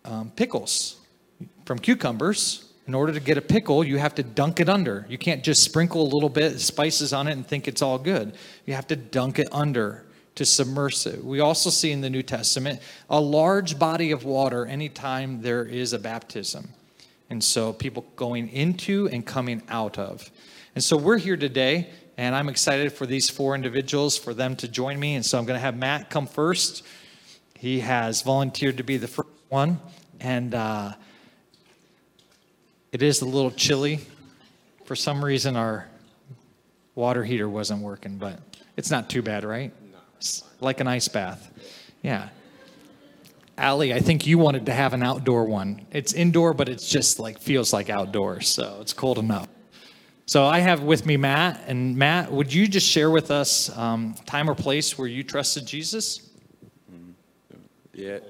um, 0.05 0.33
pickles 0.35 0.97
from 1.67 1.79
cucumbers. 1.79 2.69
In 2.89 2.95
order 2.95 3.13
to 3.13 3.21
get 3.21 3.39
a 3.39 3.41
pickle, 3.41 3.85
you 3.85 3.99
have 3.99 4.17
to 4.17 4.25
dunk 4.25 4.59
it 4.59 4.69
under. 4.69 5.07
You 5.09 5.19
can't 5.19 5.45
just 5.45 5.63
sprinkle 5.63 6.03
a 6.03 6.11
little 6.13 6.29
bit 6.29 6.55
of 6.55 6.61
spices 6.61 7.13
on 7.13 7.29
it 7.29 7.33
and 7.33 7.47
think 7.47 7.69
it's 7.69 7.81
all 7.81 7.97
good. 7.97 8.35
You 8.67 8.75
have 8.75 8.89
to 8.89 8.97
dunk 8.97 9.39
it 9.39 9.47
under 9.53 10.05
to 10.35 10.45
submerge 10.45 11.07
it. 11.07 11.25
We 11.25 11.39
also 11.39 11.71
see 11.71 11.93
in 11.93 12.01
the 12.01 12.11
New 12.11 12.25
Testament 12.25 12.81
a 13.09 13.21
large 13.21 13.79
body 13.79 14.11
of 14.11 14.25
water 14.25 14.67
anytime 14.67 15.43
there 15.43 15.65
is 15.65 15.93
a 15.93 15.99
baptism. 16.01 16.71
And 17.33 17.43
so 17.43 17.73
people 17.73 18.05
going 18.15 18.51
into 18.51 19.09
and 19.09 19.25
coming 19.25 19.63
out 19.71 19.99
of. 19.99 20.31
And 20.75 20.85
so 20.85 20.99
we're 20.99 21.17
here 21.17 21.39
today, 21.39 21.89
and 22.19 22.35
I'm 22.35 22.51
excited 22.51 22.93
for 22.93 23.07
these 23.07 23.31
four 23.31 23.55
individuals 23.55 24.19
for 24.19 24.35
them 24.35 24.55
to 24.57 24.69
join 24.69 25.01
me. 25.01 25.15
And 25.15 25.25
so 25.25 25.39
I'm 25.39 25.47
going 25.47 25.57
to 25.57 25.65
have 25.65 25.75
Matt 25.75 26.11
come 26.11 26.27
first. 26.27 26.85
He 27.59 27.81
has 27.81 28.21
volunteered 28.21 28.77
to 28.77 28.83
be 28.83 28.99
the 28.99 29.09
first 29.09 29.31
one, 29.49 29.81
and 30.21 30.55
uh, 30.55 30.93
it 32.93 33.01
is 33.01 33.23
a 33.23 33.25
little 33.25 33.51
chilly. 33.51 34.01
For 34.85 34.95
some 34.95 35.25
reason, 35.25 35.57
our 35.57 35.89
water 36.95 37.25
heater 37.25 37.49
wasn't 37.49 37.81
working, 37.81 38.19
but 38.19 38.41
it's 38.77 38.91
not 38.91 39.09
too 39.09 39.23
bad, 39.23 39.43
right? 39.43 39.73
No, 39.91 40.27
like 40.61 40.81
an 40.81 40.87
ice 40.87 41.09
bath. 41.09 41.51
Yeah. 42.03 42.29
Allie, 43.59 43.93
I 43.93 44.01
think 44.01 44.27
you 44.27 44.39
wanted 44.39 44.67
to 44.67 44.73
have 44.73 44.95
an 44.95 45.03
outdoor 45.03 45.45
one. 45.45 45.87
It's 45.91 46.13
indoor, 46.13 46.55
but 46.55 46.69
it's 46.69 46.89
just 46.89 47.19
like 47.19 47.39
feels 47.39 47.73
like 47.73 47.91
outdoors, 47.91 48.49
so 48.49 48.79
it's 48.81 48.93
cold 48.93 49.19
enough. 49.19 49.49
So 50.27 50.45
I 50.47 50.61
have 50.61 50.83
with 50.83 51.05
me 51.05 51.17
Matt, 51.17 51.63
and 51.67 51.97
Matt, 51.97 52.33
would 52.33 52.53
you 52.53 52.67
just 52.67 52.89
share 52.89 53.11
with 53.11 53.31
us 53.31 53.77
um, 53.77 54.15
time 54.25 54.49
or 54.49 54.55
place 54.55 54.97
where 54.97 55.09
you 55.09 55.23
trusted 55.23 55.67
Jesus? 55.67 56.31
Yeah, 57.93 58.21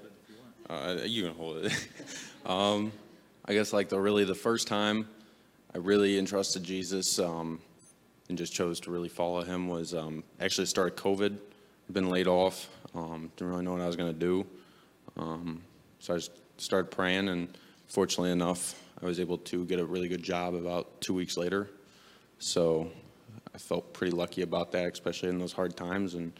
uh, 0.68 0.98
you 1.04 1.22
can 1.22 1.34
hold 1.34 1.66
it. 1.66 1.88
um, 2.46 2.90
I 3.44 3.52
guess 3.52 3.72
like 3.72 3.88
the 3.88 4.00
really 4.00 4.24
the 4.24 4.34
first 4.34 4.66
time 4.66 5.08
I 5.72 5.78
really 5.78 6.18
entrusted 6.18 6.64
Jesus 6.64 7.20
um, 7.20 7.60
and 8.28 8.36
just 8.36 8.52
chose 8.52 8.80
to 8.80 8.90
really 8.90 9.08
follow 9.08 9.42
Him 9.42 9.68
was 9.68 9.94
um, 9.94 10.24
actually 10.40 10.66
started 10.66 10.96
COVID. 10.96 11.36
I've 11.88 11.94
been 11.94 12.10
laid 12.10 12.26
off. 12.26 12.68
Um, 12.94 13.30
didn't 13.36 13.52
really 13.52 13.64
know 13.64 13.72
what 13.72 13.80
I 13.80 13.86
was 13.86 13.96
gonna 13.96 14.12
do. 14.12 14.44
Um, 15.16 15.62
so 15.98 16.14
I 16.14 16.16
just 16.16 16.32
started 16.58 16.90
praying, 16.90 17.28
and 17.28 17.48
fortunately 17.86 18.32
enough, 18.32 18.80
I 19.02 19.06
was 19.06 19.20
able 19.20 19.38
to 19.38 19.64
get 19.64 19.80
a 19.80 19.84
really 19.84 20.08
good 20.08 20.22
job 20.22 20.54
about 20.54 21.00
two 21.00 21.14
weeks 21.14 21.36
later. 21.36 21.68
So 22.38 22.90
I 23.54 23.58
felt 23.58 23.92
pretty 23.92 24.12
lucky 24.12 24.42
about 24.42 24.72
that, 24.72 24.92
especially 24.92 25.28
in 25.28 25.38
those 25.38 25.52
hard 25.52 25.76
times. 25.76 26.14
And 26.14 26.32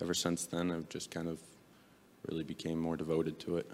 ever 0.00 0.14
since 0.14 0.46
then, 0.46 0.70
I've 0.70 0.88
just 0.88 1.10
kind 1.10 1.28
of 1.28 1.38
really 2.28 2.44
became 2.44 2.78
more 2.78 2.96
devoted 2.96 3.38
to 3.40 3.58
it. 3.58 3.70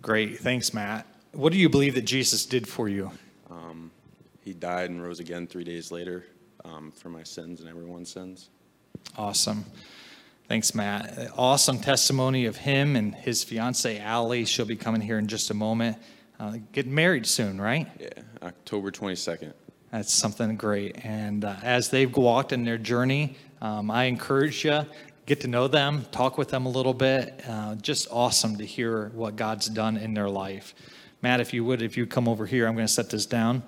Great. 0.00 0.38
Thanks, 0.38 0.72
Matt. 0.72 1.06
What 1.32 1.52
do 1.52 1.58
you 1.58 1.68
believe 1.68 1.94
that 1.94 2.04
Jesus 2.04 2.46
did 2.46 2.66
for 2.66 2.88
you? 2.88 3.10
Um, 3.50 3.90
he 4.42 4.52
died 4.52 4.90
and 4.90 5.02
rose 5.02 5.20
again 5.20 5.46
three 5.46 5.64
days 5.64 5.90
later 5.90 6.24
um, 6.64 6.90
for 6.92 7.08
my 7.08 7.22
sins 7.22 7.60
and 7.60 7.68
everyone's 7.68 8.10
sins. 8.10 8.50
Awesome. 9.16 9.64
Thanks, 10.48 10.74
Matt. 10.74 11.30
Awesome 11.36 11.78
testimony 11.78 12.46
of 12.46 12.56
him 12.56 12.96
and 12.96 13.14
his 13.14 13.44
fiancee, 13.44 13.98
Allie. 13.98 14.46
She'll 14.46 14.64
be 14.64 14.76
coming 14.76 15.02
here 15.02 15.18
in 15.18 15.26
just 15.26 15.50
a 15.50 15.54
moment. 15.54 15.98
Uh, 16.40 16.56
getting 16.72 16.94
married 16.94 17.26
soon, 17.26 17.60
right? 17.60 17.86
Yeah, 18.00 18.08
October 18.42 18.90
22nd. 18.90 19.52
That's 19.92 20.10
something 20.10 20.56
great. 20.56 21.04
And 21.04 21.44
uh, 21.44 21.56
as 21.62 21.90
they've 21.90 22.16
walked 22.16 22.52
in 22.52 22.64
their 22.64 22.78
journey, 22.78 23.36
um, 23.60 23.90
I 23.90 24.04
encourage 24.04 24.64
you 24.64 24.86
get 25.26 25.42
to 25.42 25.48
know 25.48 25.68
them, 25.68 26.06
talk 26.12 26.38
with 26.38 26.48
them 26.48 26.64
a 26.64 26.70
little 26.70 26.94
bit. 26.94 27.44
Uh, 27.46 27.74
just 27.74 28.08
awesome 28.10 28.56
to 28.56 28.64
hear 28.64 29.10
what 29.10 29.36
God's 29.36 29.66
done 29.66 29.98
in 29.98 30.14
their 30.14 30.30
life. 30.30 30.74
Matt, 31.20 31.40
if 31.40 31.52
you 31.52 31.62
would, 31.62 31.82
if 31.82 31.98
you 31.98 32.06
come 32.06 32.26
over 32.26 32.46
here, 32.46 32.66
I'm 32.66 32.74
going 32.74 32.86
to 32.86 32.92
set 32.92 33.10
this 33.10 33.26
down. 33.26 33.62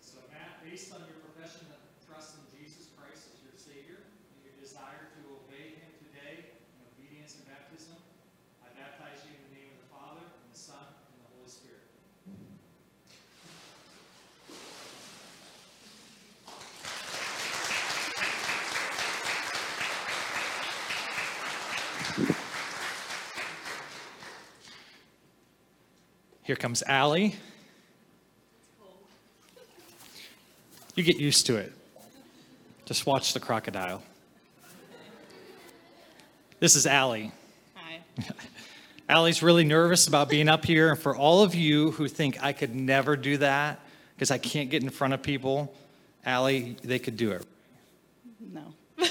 So, 0.00 0.18
Matt, 0.30 0.62
based 0.62 0.92
on 0.92 1.00
your 1.06 1.18
profession 1.22 1.66
of 1.70 1.78
trust 2.06 2.34
in 2.38 2.42
Jesus 2.52 2.90
Christ 2.98 3.30
as 3.30 3.38
your 3.42 3.54
Savior 3.54 4.02
and 4.02 4.38
your 4.42 4.54
desire 4.58 5.14
to 5.14 5.20
obey 5.30 5.78
Him 5.78 5.90
today 6.10 6.52
in 6.74 6.78
obedience 6.94 7.38
and 7.38 7.46
baptism, 7.46 7.94
I 8.62 8.68
baptize 8.74 9.22
you 9.26 9.34
in 9.34 9.42
the 9.46 9.52
name 9.58 9.70
of 9.74 9.78
the 9.82 9.90
Father, 9.94 10.26
and 10.26 10.48
the 10.50 10.58
Son, 10.58 10.82
and 10.82 11.18
the 11.22 11.30
Holy 11.38 11.46
Spirit. 11.46 11.86
Here 26.46 26.54
comes 26.54 26.84
Allie. 26.86 27.34
You 30.94 31.02
get 31.02 31.16
used 31.16 31.46
to 31.46 31.56
it. 31.56 31.72
Just 32.84 33.04
watch 33.04 33.32
the 33.32 33.40
crocodile. 33.40 34.00
This 36.60 36.76
is 36.76 36.86
Allie. 36.86 37.32
Hi. 37.74 37.98
Allie's 39.08 39.42
really 39.42 39.64
nervous 39.64 40.06
about 40.06 40.28
being 40.28 40.48
up 40.48 40.64
here. 40.64 40.90
And 40.90 40.98
for 40.98 41.16
all 41.16 41.42
of 41.42 41.56
you 41.56 41.90
who 41.90 42.06
think 42.06 42.40
I 42.40 42.52
could 42.52 42.76
never 42.76 43.16
do 43.16 43.38
that 43.38 43.80
because 44.14 44.30
I 44.30 44.38
can't 44.38 44.70
get 44.70 44.84
in 44.84 44.90
front 44.90 45.14
of 45.14 45.22
people, 45.22 45.74
Allie, 46.24 46.76
they 46.84 47.00
could 47.00 47.16
do 47.16 47.32
it. 47.32 47.44
No. 48.52 48.72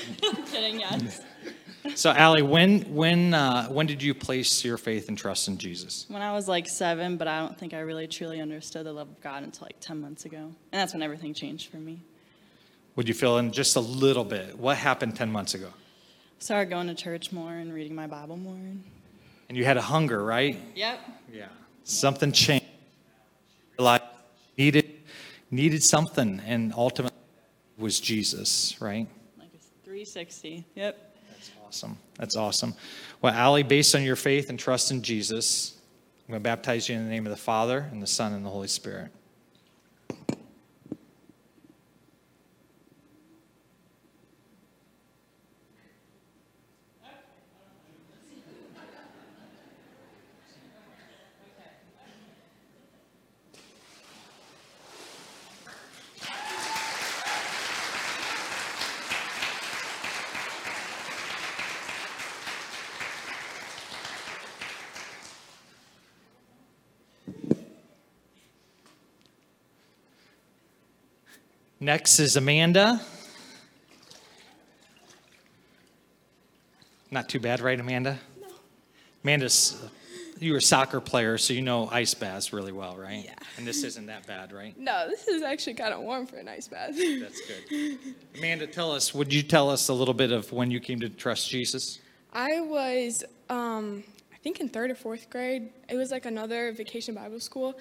Kidding, 0.54 0.80
yes. 0.80 1.22
So, 1.96 2.12
Allie, 2.12 2.42
when 2.42 2.82
when 2.94 3.34
uh, 3.34 3.68
when 3.68 3.86
did 3.86 4.04
you 4.04 4.14
place 4.14 4.66
your 4.66 4.78
faith 4.78 5.08
and 5.08 5.18
trust 5.18 5.48
in 5.48 5.58
Jesus? 5.58 6.06
When 6.10 6.22
I 6.22 6.34
was 6.34 6.46
like 6.46 6.68
seven, 6.68 7.16
but 7.16 7.30
I 7.30 7.40
don't 7.40 7.58
think 7.58 7.74
I 7.74 7.80
really 7.80 8.06
truly 8.06 8.42
understood 8.42 8.86
the 8.86 8.92
love 8.92 9.08
of 9.08 9.22
God 9.22 9.44
until 9.44 9.66
like 9.66 9.80
10 9.80 10.02
months 10.02 10.26
ago. 10.26 10.38
And 10.38 10.54
that's 10.74 10.92
when 10.92 11.02
everything 11.02 11.34
changed 11.34 11.72
for 11.72 11.78
me. 11.78 12.02
Would 12.98 13.08
you 13.08 13.14
fill 13.14 13.38
in 13.38 13.54
just 13.54 13.78
a 13.78 13.80
little 13.80 14.26
bit? 14.26 14.60
What 14.60 14.76
happened 14.76 15.16
ten 15.16 15.32
months 15.32 15.54
ago? 15.54 15.70
Started 16.40 16.70
going 16.70 16.88
to 16.88 16.96
church 16.96 17.32
more 17.32 17.54
and 17.54 17.74
reading 17.74 17.96
my 17.96 18.08
Bible 18.08 18.36
more. 18.36 18.56
And... 18.56 19.58
You 19.58 19.64
had 19.64 19.78
a 19.78 19.82
hunger, 19.82 20.22
right? 20.22 20.60
Yep. 20.76 21.00
Yeah. 21.32 21.48
Something 21.86 22.34
changed. 22.34 22.66
Like 23.80 24.04
needed 24.58 24.92
needed 25.50 25.82
something, 25.82 26.42
and 26.46 26.74
ultimately 26.76 27.18
it 27.78 27.82
was 27.82 28.02
Jesus, 28.02 28.76
right? 28.82 29.08
Like 29.38 29.50
it's 29.54 29.68
360. 29.86 30.66
Yep. 30.76 31.15
Awesome. 31.76 31.98
That's 32.18 32.38
awesome. 32.38 32.74
Well, 33.22 33.34
Allie, 33.34 33.64
based 33.64 33.96
on 33.96 34.04
your 34.04 34.16
faith 34.16 34.50
and 34.50 34.58
trust 34.58 34.92
in 34.92 35.02
Jesus, 35.02 35.78
I'm 36.26 36.32
going 36.32 36.40
to 36.42 36.44
baptize 36.44 36.88
you 36.88 36.96
in 36.96 37.04
the 37.04 37.10
name 37.10 37.26
of 37.26 37.32
the 37.32 37.38
Father, 37.38 37.90
and 37.92 38.02
the 38.02 38.08
Son, 38.08 38.32
and 38.32 38.46
the 38.46 38.50
Holy 38.50 38.70
Spirit. 38.70 39.12
Next 71.86 72.20
is 72.20 72.36
Amanda. 72.36 73.00
Not 77.12 77.30
too 77.30 77.40
bad, 77.40 77.60
right, 77.60 77.80
Amanda? 77.80 78.18
No. 78.42 78.48
Amanda's, 79.24 79.80
you 80.40 80.54
were 80.54 80.58
a 80.58 80.62
soccer 80.64 81.00
player, 81.00 81.38
so 81.38 81.54
you 81.54 81.62
know 81.62 81.88
ice 81.92 82.16
baths 82.16 82.52
really 82.52 82.72
well, 82.72 82.98
right? 82.98 83.24
Yeah. 83.24 83.36
And 83.58 83.68
this 83.68 83.84
isn't 83.84 84.08
that 84.08 84.26
bad, 84.26 84.52
right? 84.52 84.76
No, 84.80 85.08
this 85.08 85.28
is 85.28 85.44
actually 85.44 85.76
kind 85.76 85.94
of 85.94 86.00
warm 86.00 86.26
for 86.26 86.38
an 86.38 86.48
ice 86.48 86.68
bath. 86.68 86.96
That's 86.98 87.42
good. 87.42 88.00
Amanda, 88.36 88.66
tell 88.66 88.92
us, 88.92 89.14
would 89.14 89.32
you 89.32 89.44
tell 89.44 89.70
us 89.70 89.88
a 89.88 89.94
little 89.94 90.16
bit 90.16 90.32
of 90.32 90.52
when 90.52 90.72
you 90.72 90.80
came 90.80 91.00
to 91.02 91.10
trust 91.10 91.52
Jesus? 91.52 92.00
I 92.34 92.62
was, 92.62 93.24
um, 93.52 94.04
I 94.34 94.38
think 94.38 94.60
in 94.60 94.70
third 94.70 94.90
or 94.90 94.96
fourth 94.96 95.30
grade. 95.30 95.70
It 95.88 95.98
was 95.98 96.10
like 96.10 96.26
another 96.26 96.72
vacation 96.72 97.14
Bible 97.14 97.40
school, 97.40 97.76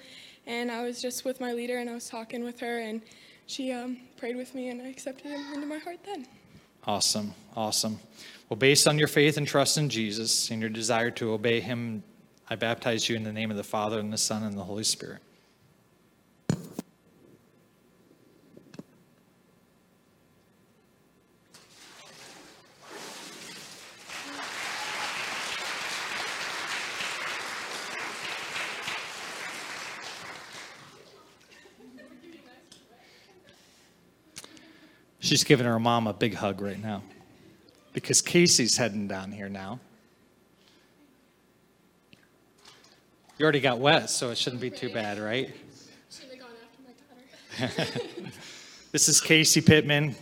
and 0.45 0.69
I 0.69 0.83
was 0.83 1.01
just 1.01 1.25
with 1.25 1.41
my 1.41 1.53
leader, 1.53 1.79
and 1.79 1.89
I 1.89 1.95
was 1.95 2.07
talking 2.07 2.43
with 2.43 2.59
her, 2.59 2.77
and 2.77 3.01
she 3.47 3.71
um, 3.71 3.97
prayed 4.17 4.35
with 4.35 4.55
me, 4.55 4.69
and 4.69 4.81
I 4.81 4.87
accepted 4.87 5.31
him 5.31 5.53
into 5.53 5.67
my 5.67 5.77
heart 5.77 5.99
then. 6.05 6.25
Awesome, 6.85 7.33
awesome. 7.55 7.99
Well, 8.49 8.57
based 8.57 8.87
on 8.87 8.99
your 8.99 9.07
faith 9.07 9.37
and 9.37 9.47
trust 9.47 9.77
in 9.77 9.89
Jesus 9.89 10.51
and 10.51 10.61
your 10.61 10.69
desire 10.69 11.11
to 11.11 11.33
obey 11.33 11.59
him, 11.59 12.03
I 12.49 12.55
baptize 12.55 13.09
you 13.09 13.15
in 13.15 13.23
the 13.23 13.33
name 13.33 13.49
of 13.49 13.57
the 13.57 13.63
Father 13.63 13.99
and 13.99 14.13
the 14.13 14.17
Son 14.17 14.43
and 14.43 14.55
the 14.57 14.63
Holy 14.63 14.83
Spirit. 14.83 15.21
She's 35.25 35.43
giving 35.43 35.65
her 35.65 35.79
mom 35.79 36.05
a 36.05 36.13
big 36.13 36.35
hug 36.35 36.61
right 36.61 36.79
now 36.79 37.01
because 37.93 38.21
Casey's 38.21 38.77
heading 38.77 39.07
down 39.07 39.31
here 39.31 39.49
now. 39.49 39.79
You 43.39 43.43
already 43.43 43.59
got 43.59 43.79
wet, 43.79 44.11
so 44.11 44.29
it 44.29 44.37
shouldn't 44.37 44.61
be 44.61 44.69
too 44.69 44.93
bad, 44.93 45.17
right? 45.17 45.51
This 48.91 49.09
is 49.09 49.19
Casey 49.19 49.61
Pittman. 49.61 50.15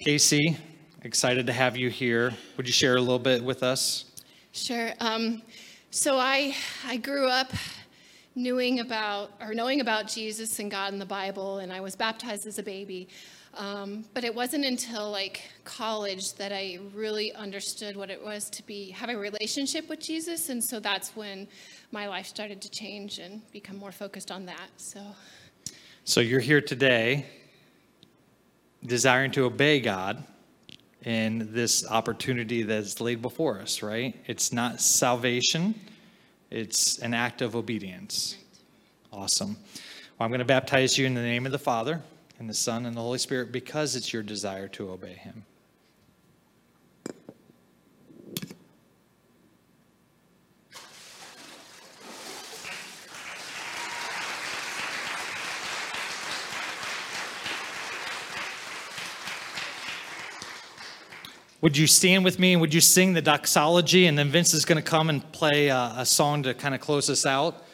Casey, 0.00 0.56
excited 1.02 1.46
to 1.46 1.52
have 1.52 1.76
you 1.76 1.90
here. 1.90 2.32
Would 2.56 2.66
you 2.66 2.72
share 2.72 2.96
a 2.96 3.00
little 3.00 3.20
bit 3.20 3.44
with 3.44 3.62
us? 3.62 4.06
Sure. 4.52 4.90
Um, 5.00 5.42
so 5.90 6.18
I 6.18 6.56
I 6.84 6.96
grew 6.96 7.28
up 7.28 7.52
knowing 8.34 8.80
about 8.80 9.32
or 9.40 9.54
knowing 9.54 9.80
about 9.80 10.08
Jesus 10.08 10.58
and 10.58 10.70
God 10.70 10.92
in 10.92 10.98
the 10.98 11.06
Bible, 11.06 11.58
and 11.58 11.72
I 11.72 11.80
was 11.80 11.94
baptized 11.94 12.46
as 12.48 12.58
a 12.58 12.64
baby. 12.64 13.06
Um, 13.56 14.04
but 14.14 14.24
it 14.24 14.34
wasn't 14.34 14.64
until 14.64 15.10
like 15.10 15.42
college 15.64 16.34
that 16.34 16.52
I 16.52 16.78
really 16.94 17.32
understood 17.32 17.96
what 17.96 18.10
it 18.10 18.22
was 18.22 18.50
to 18.50 18.66
be 18.66 18.90
have 18.90 19.10
a 19.10 19.16
relationship 19.16 19.88
with 19.88 20.00
Jesus, 20.00 20.48
and 20.48 20.62
so 20.62 20.80
that's 20.80 21.14
when 21.14 21.46
my 21.92 22.08
life 22.08 22.26
started 22.26 22.60
to 22.62 22.70
change 22.70 23.18
and 23.18 23.40
become 23.52 23.76
more 23.76 23.92
focused 23.92 24.30
on 24.30 24.46
that. 24.46 24.70
So 24.76 25.00
So 26.04 26.20
you're 26.20 26.40
here 26.40 26.60
today 26.60 27.26
desiring 28.84 29.30
to 29.32 29.44
obey 29.44 29.80
God 29.80 30.22
in 31.04 31.52
this 31.52 31.88
opportunity 31.88 32.62
that's 32.62 33.00
laid 33.00 33.22
before 33.22 33.60
us, 33.60 33.82
right? 33.82 34.14
It's 34.26 34.52
not 34.52 34.80
salvation, 34.80 35.74
it's 36.50 36.98
an 36.98 37.14
act 37.14 37.42
of 37.42 37.56
obedience. 37.56 38.36
Awesome. 39.12 39.56
Well, 40.18 40.26
I'm 40.26 40.30
going 40.30 40.40
to 40.40 40.44
baptize 40.44 40.98
you 40.98 41.06
in 41.06 41.14
the 41.14 41.22
name 41.22 41.46
of 41.46 41.52
the 41.52 41.58
Father 41.58 42.02
and 42.38 42.48
the 42.48 42.54
Son 42.54 42.86
and 42.86 42.96
the 42.96 43.00
Holy 43.00 43.18
Spirit 43.18 43.52
because 43.52 43.96
it's 43.96 44.12
your 44.12 44.22
desire 44.22 44.68
to 44.68 44.90
obey 44.90 45.14
Him. 45.14 45.44
Would 61.64 61.78
you 61.78 61.86
stand 61.86 62.26
with 62.26 62.38
me 62.38 62.52
and 62.52 62.60
would 62.60 62.74
you 62.74 62.82
sing 62.82 63.14
the 63.14 63.22
doxology? 63.22 64.04
And 64.04 64.18
then 64.18 64.28
Vince 64.28 64.52
is 64.52 64.66
going 64.66 64.76
to 64.76 64.82
come 64.82 65.08
and 65.08 65.32
play 65.32 65.68
a, 65.68 65.94
a 65.96 66.04
song 66.04 66.42
to 66.42 66.52
kind 66.52 66.74
of 66.74 66.82
close 66.82 67.08
us 67.08 67.24
out. 67.24 67.64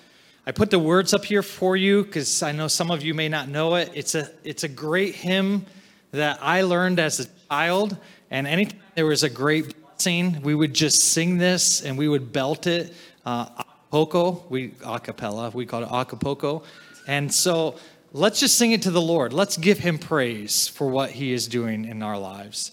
I 0.47 0.53
put 0.53 0.71
the 0.71 0.79
words 0.79 1.13
up 1.13 1.25
here 1.25 1.43
for 1.43 1.77
you 1.77 2.05
because 2.05 2.43
I 2.43 2.53
know 2.53 2.67
some 2.69 2.91
of 2.91 3.03
you 3.03 3.15
may 3.15 3.29
not 3.29 3.49
know 3.49 3.75
it. 3.75 3.91
It's 3.95 4.15
a, 4.15 4.31
it's 4.43 4.65
a 4.65 4.69
great 4.69 5.15
hymn 5.15 5.67
that 6.13 6.39
I 6.41 6.63
learned 6.63 6.99
as 6.99 7.21
a 7.21 7.27
child. 7.49 7.97
And 8.31 8.47
anytime 8.47 8.81
there 8.95 9.07
was 9.07 9.23
a 9.23 9.31
great 9.31 9.75
blessing, 9.83 10.41
we 10.43 10.55
would 10.55 10.75
just 10.75 11.13
sing 11.13 11.39
this 11.39 11.83
and 11.83 11.97
we 11.99 12.09
would 12.09 12.33
belt 12.33 12.67
it 12.67 12.93
uh. 13.27 13.47
We 13.93 14.69
acapella. 14.85 15.53
We 15.53 15.67
call 15.67 15.83
it 15.83 15.91
Acapulco. 15.91 16.63
And 17.09 17.33
so 17.35 17.75
let's 18.13 18.39
just 18.39 18.57
sing 18.57 18.71
it 18.71 18.83
to 18.83 18.93
the 18.93 19.01
Lord. 19.01 19.33
Let's 19.33 19.57
give 19.57 19.81
him 19.81 19.99
praise 19.99 20.69
for 20.69 20.89
what 20.89 21.11
he 21.11 21.33
is 21.33 21.49
doing 21.49 21.85
in 21.87 22.01
our 22.01 22.17
lives. 22.17 22.71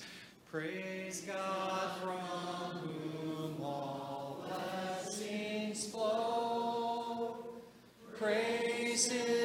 Praise 0.51 1.21
God 1.21 1.66
Praise 8.19 9.36